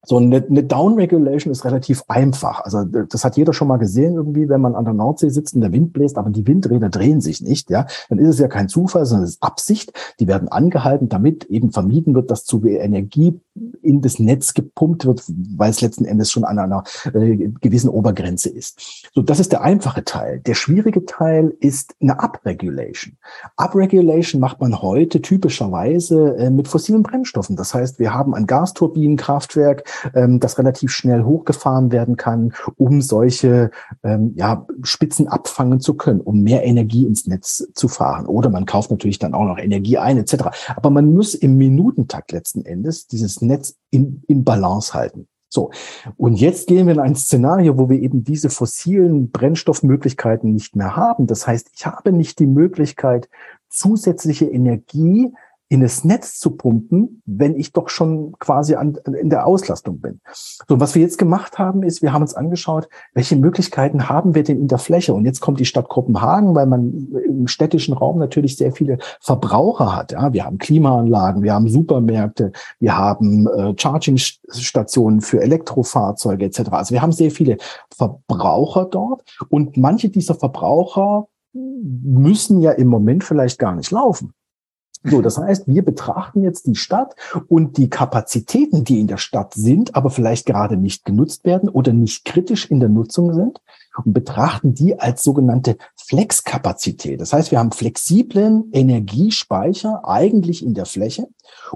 [0.05, 2.61] So eine, eine Down-Regulation ist relativ einfach.
[2.61, 5.61] Also das hat jeder schon mal gesehen irgendwie, wenn man an der Nordsee sitzt und
[5.61, 8.69] der Wind bläst, aber die Windräder drehen sich nicht, ja, dann ist es ja kein
[8.69, 9.93] Zufall, sondern es ist Absicht.
[10.21, 13.41] Die werden angehalten, damit eben vermieden wird, dass zu viel Energie
[13.83, 15.23] in das Netz gepumpt wird,
[15.57, 19.09] weil es letzten Endes schon an einer äh, gewissen Obergrenze ist.
[19.15, 20.41] So, das ist der einfache Teil.
[20.41, 23.17] Der schwierige Teil ist eine Upregulation.
[23.57, 27.57] Upregulation macht man heute typischerweise äh, mit fossilen Brennstoffen.
[27.57, 29.85] Das heißt, wir haben ein Gasturbinenkraftwerk,
[30.15, 33.71] ähm, das relativ schnell hochgefahren werden kann, um solche
[34.03, 38.27] ähm, ja, Spitzen abfangen zu können, um mehr Energie ins Netz zu fahren.
[38.27, 40.45] Oder man kauft natürlich dann auch noch Energie ein, etc.
[40.77, 45.29] Aber man muss im Minutentakt letzten Endes dieses Netz in, in Balance halten.
[45.55, 45.71] So,
[46.17, 50.97] und jetzt gehen wir in ein Szenario, wo wir eben diese fossilen Brennstoffmöglichkeiten nicht mehr
[50.97, 51.29] haben.
[51.29, 53.29] Das heißt, ich habe nicht die Möglichkeit,
[53.69, 55.33] zusätzliche Energie
[55.69, 60.21] in das Netz zu pumpen, wenn ich doch schon quasi an, in der Auslastung bin.
[60.33, 64.45] So, was wir jetzt gemacht haben, ist, wir haben uns angeschaut, welche Möglichkeiten haben wir
[64.45, 65.15] denn in der Fläche?
[65.15, 69.97] Und jetzt kommt die Stadt Kopenhagen, weil man im städtischen Raum natürlich sehr viele Verbraucher
[69.97, 70.13] hat.
[70.13, 76.61] Ja, wir haben Klimaanlagen, wir haben Supermärkte, wir haben äh, Chargingstationen für Elektrofahrzeuge etc.
[76.71, 77.57] Also wir haben sehr viele
[77.97, 84.35] Verbraucher dort und manche dieser Verbraucher müssen ja im Moment vielleicht gar nicht laufen.
[85.05, 87.15] So, das heißt, wir betrachten jetzt die Stadt
[87.49, 91.93] und die Kapazitäten, die in der Stadt sind, aber vielleicht gerade nicht genutzt werden oder
[91.93, 93.61] nicht kritisch in der Nutzung sind
[94.05, 97.21] und betrachten die als sogenannte Flexkapazität.
[97.21, 101.29] Das heißt, wir haben flexiblen Energiespeicher eigentlich in der Fläche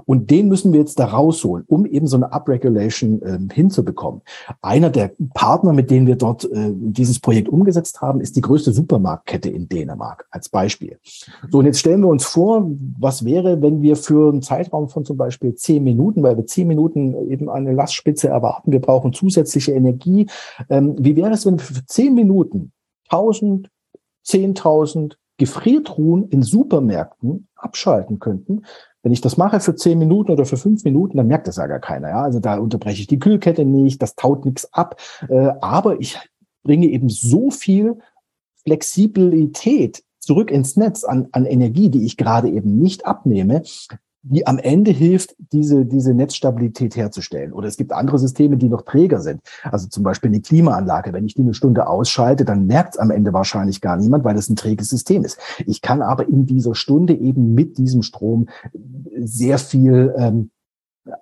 [0.05, 4.21] und den müssen wir jetzt da rausholen, um eben so eine Upregulation äh, hinzubekommen.
[4.61, 8.71] Einer der Partner, mit denen wir dort äh, dieses Projekt umgesetzt haben, ist die größte
[8.71, 10.99] Supermarktkette in Dänemark als Beispiel.
[11.49, 15.05] So, und jetzt stellen wir uns vor, was wäre, wenn wir für einen Zeitraum von
[15.05, 19.73] zum Beispiel zehn Minuten, weil wir zehn Minuten eben eine Lastspitze erwarten, wir brauchen zusätzliche
[19.73, 20.27] Energie.
[20.69, 22.71] Ähm, wie wäre es, wenn wir für zehn Minuten
[23.09, 23.69] 1000,
[24.25, 28.65] 10.000 Gefriertruhen in Supermärkten abschalten könnten.
[29.01, 31.67] Wenn ich das mache für zehn Minuten oder für fünf Minuten, dann merkt das ja
[31.67, 32.09] gar keiner.
[32.09, 32.23] Ja?
[32.23, 34.99] Also da unterbreche ich die Kühlkette nicht, das taut nichts ab.
[35.29, 36.19] Äh, aber ich
[36.63, 37.97] bringe eben so viel
[38.63, 43.63] Flexibilität zurück ins Netz an, an Energie, die ich gerade eben nicht abnehme,
[44.21, 47.53] die am Ende hilft, diese, diese Netzstabilität herzustellen.
[47.53, 49.41] Oder es gibt andere Systeme, die noch träger sind.
[49.63, 51.13] Also zum Beispiel eine Klimaanlage.
[51.13, 54.37] Wenn ich die eine Stunde ausschalte, dann merkt es am Ende wahrscheinlich gar niemand, weil
[54.37, 55.39] es ein träges System ist.
[55.65, 58.49] Ich kann aber in dieser Stunde eben mit diesem Strom
[59.17, 60.51] sehr viel ähm,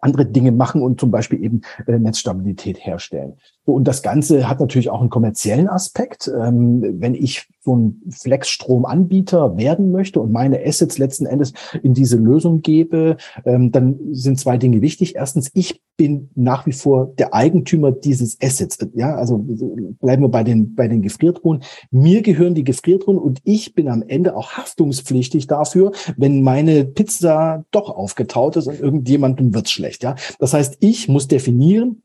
[0.01, 3.33] andere Dinge machen und zum Beispiel eben äh, Netzstabilität herstellen.
[3.65, 6.31] Und das Ganze hat natürlich auch einen kommerziellen Aspekt.
[6.33, 12.17] Ähm, wenn ich so ein Flex-Stromanbieter werden möchte und meine Assets letzten Endes in diese
[12.17, 15.15] Lösung gebe, ähm, dann sind zwei Dinge wichtig.
[15.15, 18.77] Erstens, ich bin nach wie vor der Eigentümer dieses Assets.
[18.93, 21.63] Ja, also bleiben wir bei den, bei den Gefriertruhen.
[21.91, 27.65] Mir gehören die Gefriertruhen und ich bin am Ende auch haftungspflichtig dafür, wenn meine Pizza
[27.71, 30.03] doch aufgetaut ist und irgendjemandem wird's schlecht.
[30.03, 32.03] Ja, das heißt, ich muss definieren,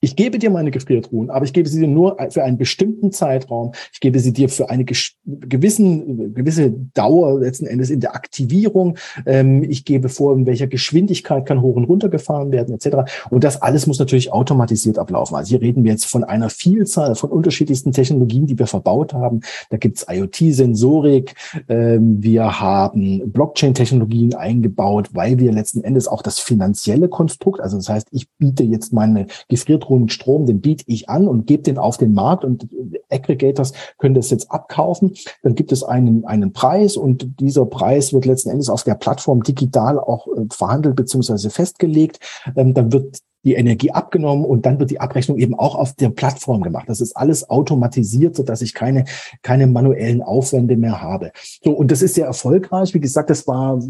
[0.00, 3.72] ich gebe dir meine Gefriertruhen, aber ich gebe sie dir nur für einen bestimmten Zeitraum.
[3.92, 4.84] Ich gebe sie dir für eine
[5.24, 8.98] gewissen, gewisse Dauer letzten Endes in der Aktivierung.
[9.24, 13.10] Ähm, ich gebe vor, in welcher Geschwindigkeit kann hoch und runter gefahren werden, etc.
[13.30, 15.34] Und das alles muss natürlich automatisiert ablaufen.
[15.34, 19.40] Also hier reden wir jetzt von einer Vielzahl von unterschiedlichsten Technologien, die wir verbaut haben.
[19.70, 21.34] Da gibt's IoT-Sensorik,
[21.68, 27.88] ähm, wir haben Blockchain-Technologien eingebaut, weil wir letzten Endes auch das finanzielle Konstrukt, also das
[27.88, 31.78] heißt, ich biete jetzt meine Gefriertruhen und Strom, den biete ich an und gebe den
[31.78, 32.68] auf den Markt und
[33.10, 35.14] Aggregators können das jetzt abkaufen.
[35.42, 39.42] Dann gibt es einen, einen Preis und dieser Preis wird letzten Endes auf der Plattform
[39.42, 42.20] digital auch äh, verhandelt beziehungsweise festgelegt.
[42.56, 46.10] Ähm, dann wird die Energie abgenommen und dann wird die Abrechnung eben auch auf der
[46.10, 46.88] Plattform gemacht.
[46.88, 49.04] Das ist alles automatisiert, so dass ich keine,
[49.42, 51.30] keine manuellen Aufwände mehr habe.
[51.62, 52.92] So, und das ist sehr erfolgreich.
[52.92, 53.80] Wie gesagt, das war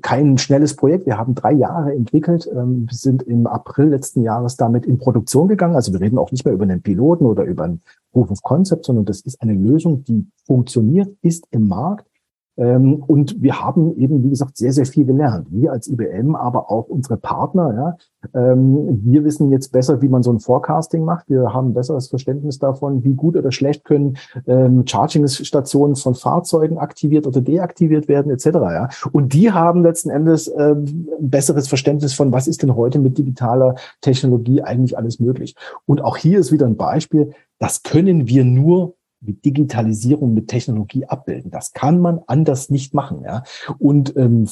[0.00, 1.06] kein schnelles Projekt.
[1.06, 2.48] Wir haben drei Jahre entwickelt.
[2.54, 5.74] Ähm, wir sind im April letzten Jahres damit in Produktion gegangen.
[5.74, 7.80] Also wir reden auch nicht mehr über einen Piloten oder über ein
[8.12, 12.13] Proof of Concept, sondern das ist eine Lösung, die funktioniert, ist im Markt ähm,
[12.56, 15.48] und wir haben eben, wie gesagt, sehr, sehr viel gelernt.
[15.50, 17.96] Wir als IBM, aber auch unsere Partner.
[18.32, 21.28] Ja, ähm, wir wissen jetzt besser, wie man so ein Forecasting macht.
[21.28, 27.26] Wir haben besseres Verständnis davon, wie gut oder schlecht können ähm, Charging-Stationen von Fahrzeugen aktiviert
[27.26, 28.46] oder deaktiviert werden, etc.
[28.46, 28.88] Ja.
[29.12, 33.74] Und die haben letzten Endes ein besseres Verständnis von, was ist denn heute mit digitaler
[34.00, 35.56] Technologie eigentlich alles möglich.
[35.86, 41.06] Und auch hier ist wieder ein Beispiel, das können wir nur mit Digitalisierung, mit Technologie
[41.06, 41.50] abbilden.
[41.50, 43.22] Das kann man anders nicht machen.
[43.24, 43.42] Ja?
[43.78, 44.48] Und ähm,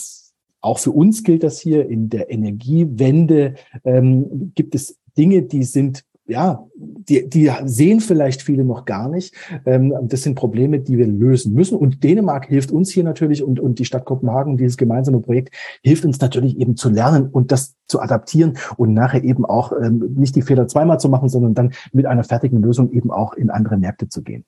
[0.61, 3.54] auch für uns gilt das hier in der Energiewende,
[3.85, 9.35] ähm, gibt es Dinge, die sind ja, die, die sehen vielleicht viele noch gar nicht.
[9.66, 11.76] Ähm, das sind Probleme, die wir lösen müssen.
[11.76, 16.04] Und Dänemark hilft uns hier natürlich und, und die Stadt Kopenhagen, dieses gemeinsame Projekt, hilft
[16.04, 20.37] uns natürlich eben zu lernen und das zu adaptieren und nachher eben auch ähm, nicht
[20.37, 23.76] die Fehler zweimal zu machen, sondern dann mit einer fertigen Lösung eben auch in andere
[23.76, 24.44] Märkte zu gehen.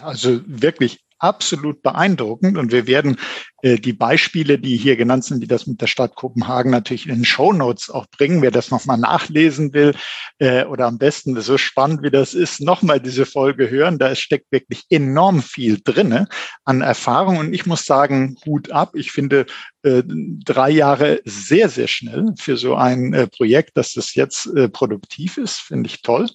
[0.00, 2.58] Also wirklich absolut beeindruckend.
[2.58, 3.16] Und wir werden
[3.62, 7.14] äh, die Beispiele, die hier genannt sind, die das mit der Stadt Kopenhagen natürlich in
[7.14, 8.42] den Show Notes auch bringen.
[8.42, 9.94] Wer das nochmal nachlesen will
[10.38, 13.98] äh, oder am besten so spannend wie das ist, nochmal diese Folge hören.
[13.98, 16.28] Da steckt wirklich enorm viel drinne
[16.64, 17.38] an Erfahrung.
[17.38, 18.92] Und ich muss sagen, Hut ab.
[18.94, 19.46] Ich finde
[19.82, 24.68] äh, drei Jahre sehr, sehr schnell für so ein äh, Projekt, dass das jetzt äh,
[24.68, 26.28] produktiv ist, finde ich toll.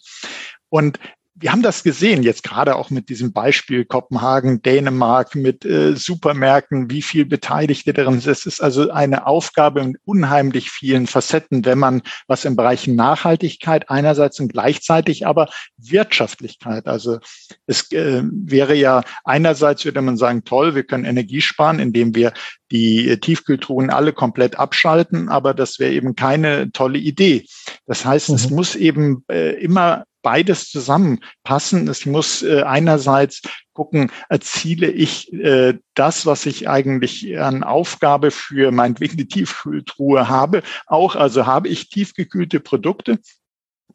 [0.70, 1.00] Und
[1.42, 6.90] wir haben das gesehen, jetzt gerade auch mit diesem Beispiel Kopenhagen, Dänemark, mit äh, Supermärkten,
[6.90, 8.32] wie viel Beteiligte darin sind.
[8.32, 13.90] Es ist also eine Aufgabe in unheimlich vielen Facetten, wenn man was im Bereich Nachhaltigkeit
[13.90, 16.88] einerseits und gleichzeitig aber Wirtschaftlichkeit.
[16.88, 17.20] Also
[17.68, 22.34] es äh, wäre ja einerseits würde man sagen, toll, wir können Energie sparen, indem wir
[22.72, 27.46] die Tiefkühltruhen alle komplett abschalten, aber das wäre eben keine tolle Idee.
[27.88, 28.36] Das heißt, mhm.
[28.36, 31.88] es muss eben äh, immer beides zusammenpassen.
[31.88, 33.42] Es muss äh, einerseits
[33.74, 40.62] gucken, erziele ich äh, das, was ich eigentlich an Aufgabe für meinetwegen die Tiefkühltruhe habe,
[40.86, 43.18] auch, also habe ich tiefgekühlte Produkte,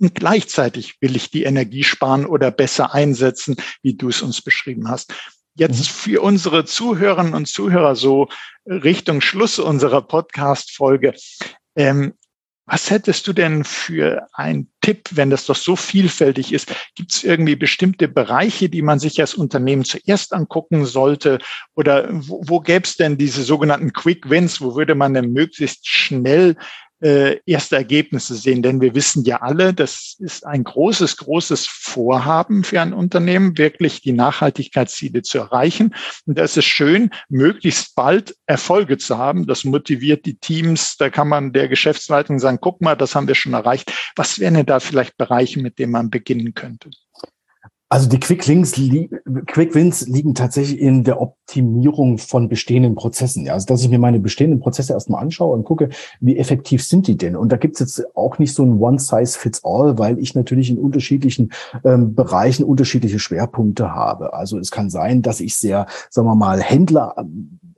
[0.01, 4.88] und gleichzeitig will ich die Energie sparen oder besser einsetzen, wie du es uns beschrieben
[4.88, 5.14] hast.
[5.55, 5.85] Jetzt mhm.
[5.85, 8.27] für unsere Zuhörerinnen und Zuhörer so
[8.66, 11.14] Richtung Schluss unserer Podcast-Folge.
[11.77, 12.14] Ähm,
[12.66, 16.72] was hättest du denn für einen Tipp, wenn das doch so vielfältig ist?
[16.94, 21.38] Gibt es irgendwie bestimmte Bereiche, die man sich als Unternehmen zuerst angucken sollte?
[21.74, 24.62] Oder wo, wo gäbe es denn diese sogenannten Quick Wins?
[24.62, 26.57] Wo würde man denn möglichst schnell
[27.05, 28.62] äh, erste Ergebnisse sehen.
[28.62, 34.01] Denn wir wissen ja alle, das ist ein großes, großes Vorhaben für ein Unternehmen, wirklich
[34.01, 35.95] die Nachhaltigkeitsziele zu erreichen.
[36.25, 39.47] Und da ist es schön, möglichst bald Erfolge zu haben.
[39.47, 40.97] Das motiviert die Teams.
[40.97, 43.93] Da kann man der Geschäftsleitung sagen, guck mal, das haben wir schon erreicht.
[44.17, 46.88] Was wären denn da vielleicht Bereiche, mit denen man beginnen könnte?
[47.90, 48.73] Also die Quick Links,
[49.47, 53.47] Quick Wins liegen tatsächlich in der Optimierung von bestehenden Prozessen.
[53.47, 57.07] Ja, also dass ich mir meine bestehenden Prozesse erstmal anschaue und gucke, wie effektiv sind
[57.07, 57.37] die denn?
[57.37, 60.35] Und da gibt es jetzt auch nicht so ein One Size Fits All, weil ich
[60.35, 61.53] natürlich in unterschiedlichen
[61.85, 64.33] ähm, Bereichen unterschiedliche Schwerpunkte habe.
[64.33, 67.14] Also es kann sein, dass ich sehr, sagen wir mal, Händler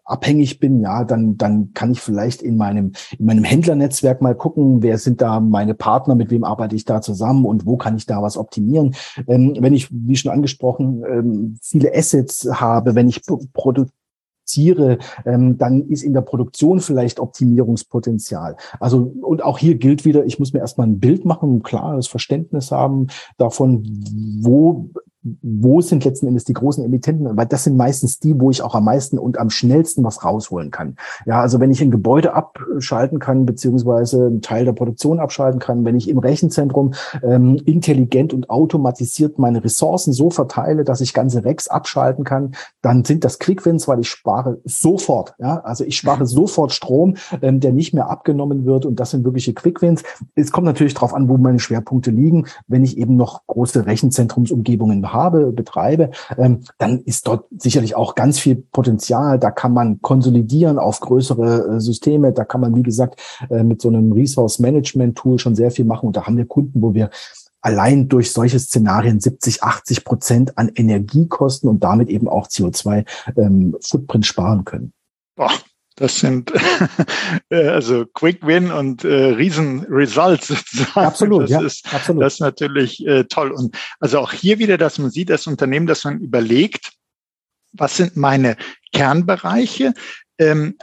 [0.06, 4.82] abhängig bin, ja, dann, dann kann ich vielleicht in meinem, in meinem Händlernetzwerk mal gucken,
[4.82, 8.06] wer sind da meine Partner, mit wem arbeite ich da zusammen und wo kann ich
[8.06, 8.94] da was optimieren.
[9.26, 15.88] Ähm, wenn ich, wie schon angesprochen, ähm, viele Assets habe, wenn ich produziere, ähm, dann
[15.88, 18.56] ist in der Produktion vielleicht Optimierungspotenzial.
[18.78, 22.06] Also und auch hier gilt wieder, ich muss mir erstmal ein Bild machen, ein klares
[22.06, 23.82] Verständnis haben davon,
[24.40, 24.90] wo
[25.42, 27.36] wo sind letzten Endes die großen Emittenten?
[27.36, 30.70] Weil das sind meistens die, wo ich auch am meisten und am schnellsten was rausholen
[30.70, 30.96] kann.
[31.24, 35.84] Ja, also wenn ich ein Gebäude abschalten kann, beziehungsweise einen Teil der Produktion abschalten kann,
[35.84, 41.44] wenn ich im Rechenzentrum ähm, intelligent und automatisiert meine Ressourcen so verteile, dass ich ganze
[41.44, 42.52] Racks abschalten kann,
[42.82, 45.34] dann sind das Quickwins, weil ich spare sofort.
[45.38, 49.24] Ja, also ich spare sofort Strom, ähm, der nicht mehr abgenommen wird und das sind
[49.24, 50.02] wirkliche Quickwins.
[50.34, 52.46] Es kommt natürlich darauf an, wo meine Schwerpunkte liegen.
[52.66, 58.14] Wenn ich eben noch große Rechenzentrumsumgebungen habe, habe, betreibe, ähm, dann ist dort sicherlich auch
[58.14, 59.38] ganz viel Potenzial.
[59.38, 62.32] Da kann man konsolidieren auf größere äh, Systeme.
[62.32, 65.84] Da kann man, wie gesagt, äh, mit so einem Resource Management Tool schon sehr viel
[65.84, 66.06] machen.
[66.06, 67.10] Und da haben wir Kunden, wo wir
[67.60, 74.22] allein durch solche Szenarien 70, 80 Prozent an Energiekosten und damit eben auch CO2-Footprint ähm,
[74.22, 74.92] sparen können.
[75.34, 75.50] Boah,
[75.96, 76.52] das sind
[77.50, 81.06] äh, also Quick Win und äh, Riesen Results sozusagen.
[81.06, 82.22] Absolut, das ja, ist, absolut.
[82.22, 83.50] Das ist natürlich äh, toll.
[83.50, 86.92] Und also auch hier wieder, dass man sieht, das Unternehmen, dass man überlegt,
[87.72, 88.56] was sind meine
[88.92, 89.94] Kernbereiche?
[90.38, 90.76] Ähm,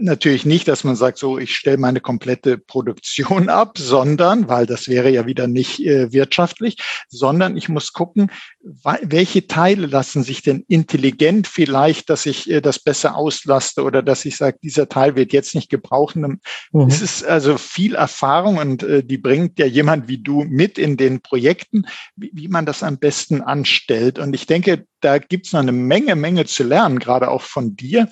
[0.00, 4.88] Natürlich nicht, dass man sagt, so ich stelle meine komplette Produktion ab, sondern, weil das
[4.88, 6.78] wäre ja wieder nicht äh, wirtschaftlich,
[7.08, 12.80] sondern ich muss gucken, welche Teile lassen sich denn intelligent vielleicht, dass ich äh, das
[12.80, 16.16] besser auslaste oder dass ich sage, dieser Teil wird jetzt nicht gebraucht.
[16.16, 16.40] Mhm.
[16.88, 20.96] Es ist also viel Erfahrung und äh, die bringt ja jemand wie du mit in
[20.96, 24.18] den Projekten, wie, wie man das am besten anstellt.
[24.18, 27.76] Und ich denke, da gibt es noch eine Menge, Menge zu lernen, gerade auch von
[27.76, 28.08] dir.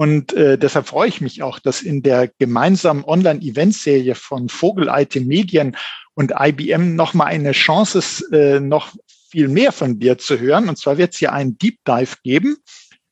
[0.00, 5.14] Und äh, deshalb freue ich mich auch, dass in der gemeinsamen Online-Event-Serie von Vogel IT
[5.16, 5.76] Medien
[6.14, 8.94] und IBM nochmal eine Chance ist, äh, noch
[9.30, 10.70] viel mehr von dir zu hören.
[10.70, 12.56] Und zwar wird es hier einen Deep Dive geben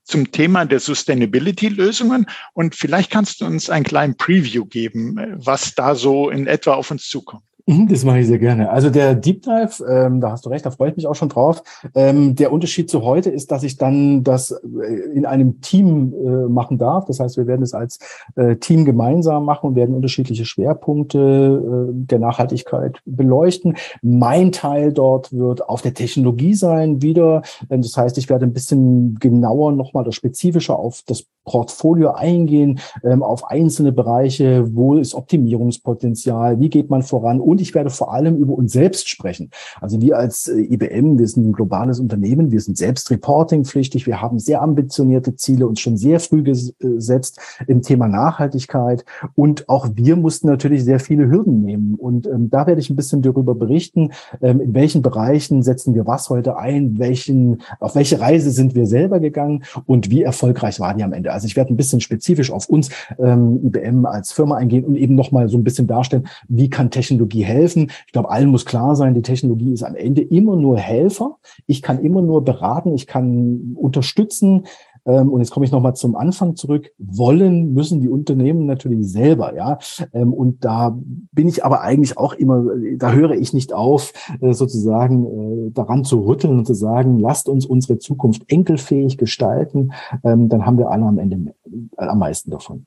[0.02, 2.24] zum Thema der Sustainability-Lösungen.
[2.54, 6.90] Und vielleicht kannst du uns einen kleinen Preview geben, was da so in etwa auf
[6.90, 7.44] uns zukommt.
[7.68, 8.70] Mhm, das mache ich sehr gerne.
[8.70, 11.28] Also der Deep Dive, ähm, da hast du recht, da freue ich mich auch schon
[11.28, 11.62] drauf.
[11.94, 16.48] Ähm, der Unterschied zu heute ist, dass ich dann das äh, in einem Team äh,
[16.48, 17.04] machen darf.
[17.04, 17.98] Das heißt, wir werden es als
[18.36, 23.76] äh, Team gemeinsam machen und werden unterschiedliche Schwerpunkte äh, der Nachhaltigkeit beleuchten.
[24.00, 27.42] Mein Teil dort wird auf der Technologie sein wieder.
[27.68, 32.78] Ähm, das heißt, ich werde ein bisschen genauer nochmal oder spezifischer auf das Portfolio eingehen,
[33.02, 38.12] ähm, auf einzelne Bereiche, wo ist Optimierungspotenzial, wie geht man voran und ich werde vor
[38.12, 39.50] allem über uns selbst sprechen.
[39.80, 44.20] Also wir als äh, IBM, wir sind ein globales Unternehmen, wir sind selbst reportingpflichtig, wir
[44.20, 49.04] haben sehr ambitionierte Ziele uns schon sehr früh gesetzt im Thema Nachhaltigkeit
[49.34, 52.96] und auch wir mussten natürlich sehr viele Hürden nehmen und ähm, da werde ich ein
[52.96, 58.20] bisschen darüber berichten, ähm, in welchen Bereichen setzen wir was heute ein, welchen, auf welche
[58.20, 61.32] Reise sind wir selber gegangen und wie erfolgreich waren die am Ende.
[61.32, 65.14] Also ich werde ein bisschen spezifisch auf uns, ähm, IBM als Firma eingehen und eben
[65.14, 67.90] nochmal so ein bisschen darstellen, wie kann Technologie helfen.
[68.06, 71.36] Ich glaube, allen muss klar sein, die Technologie ist am Ende immer nur Helfer.
[71.66, 74.64] Ich kann immer nur beraten, ich kann unterstützen.
[75.08, 76.90] Ähm, und jetzt komme ich nochmal zum Anfang zurück.
[76.98, 79.78] Wollen müssen die Unternehmen natürlich selber, ja.
[80.12, 80.96] Ähm, und da
[81.32, 82.64] bin ich aber eigentlich auch immer,
[82.96, 87.48] da höre ich nicht auf, äh, sozusagen äh, daran zu rütteln und zu sagen, lasst
[87.48, 89.92] uns unsere Zukunft enkelfähig gestalten.
[90.22, 91.54] Ähm, dann haben wir alle am Ende
[91.96, 92.86] am meisten davon.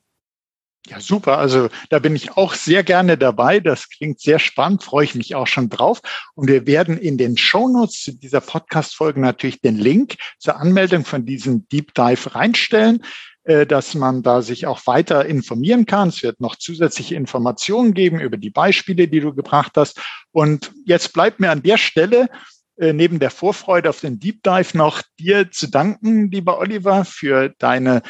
[0.88, 1.38] Ja, super.
[1.38, 3.60] Also da bin ich auch sehr gerne dabei.
[3.60, 6.00] Das klingt sehr spannend, freue ich mich auch schon drauf.
[6.34, 11.04] Und wir werden in den Show Notes zu dieser Podcast-Folge natürlich den Link zur Anmeldung
[11.04, 13.04] von diesem Deep Dive reinstellen,
[13.44, 16.08] äh, dass man da sich auch weiter informieren kann.
[16.08, 20.00] Es wird noch zusätzliche Informationen geben über die Beispiele, die du gebracht hast.
[20.32, 22.28] Und jetzt bleibt mir an der Stelle
[22.76, 27.50] äh, neben der Vorfreude auf den Deep Dive noch dir zu danken, lieber Oliver, für
[27.58, 28.02] deine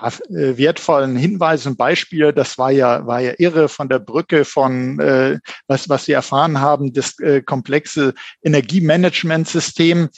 [0.00, 2.32] ja, äh, wertvollen Hinweise und Beispiele.
[2.32, 6.60] Das war ja, war ja irre von der Brücke von, äh, was, was wir erfahren
[6.60, 10.08] haben, das äh, komplexe Energiemanagementsystem.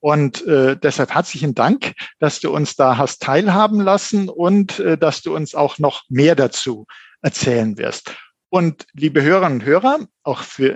[0.00, 5.20] Und äh, deshalb herzlichen Dank, dass du uns da hast teilhaben lassen und äh, dass
[5.20, 6.86] du uns auch noch mehr dazu
[7.20, 8.14] erzählen wirst.
[8.48, 10.74] Und liebe Hörerinnen und Hörer, auch für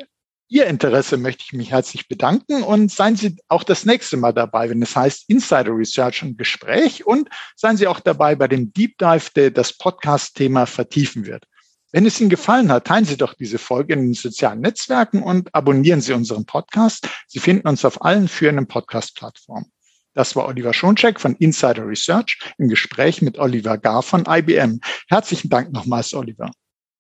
[0.49, 4.69] Ihr Interesse möchte ich mich herzlich bedanken und seien Sie auch das nächste Mal dabei,
[4.69, 8.99] wenn es heißt Insider Research und Gespräch und seien Sie auch dabei bei dem Deep
[8.99, 11.45] Dive, der das Podcast-Thema vertiefen wird.
[11.93, 15.55] Wenn es Ihnen gefallen hat, teilen Sie doch diese Folge in den sozialen Netzwerken und
[15.55, 17.09] abonnieren Sie unseren Podcast.
[17.27, 19.73] Sie finden uns auf allen führenden Podcast-Plattformen.
[20.13, 24.81] Das war Oliver Schoncheck von Insider Research im Gespräch mit Oliver Gar von IBM.
[25.09, 26.51] Herzlichen Dank nochmals, Oliver.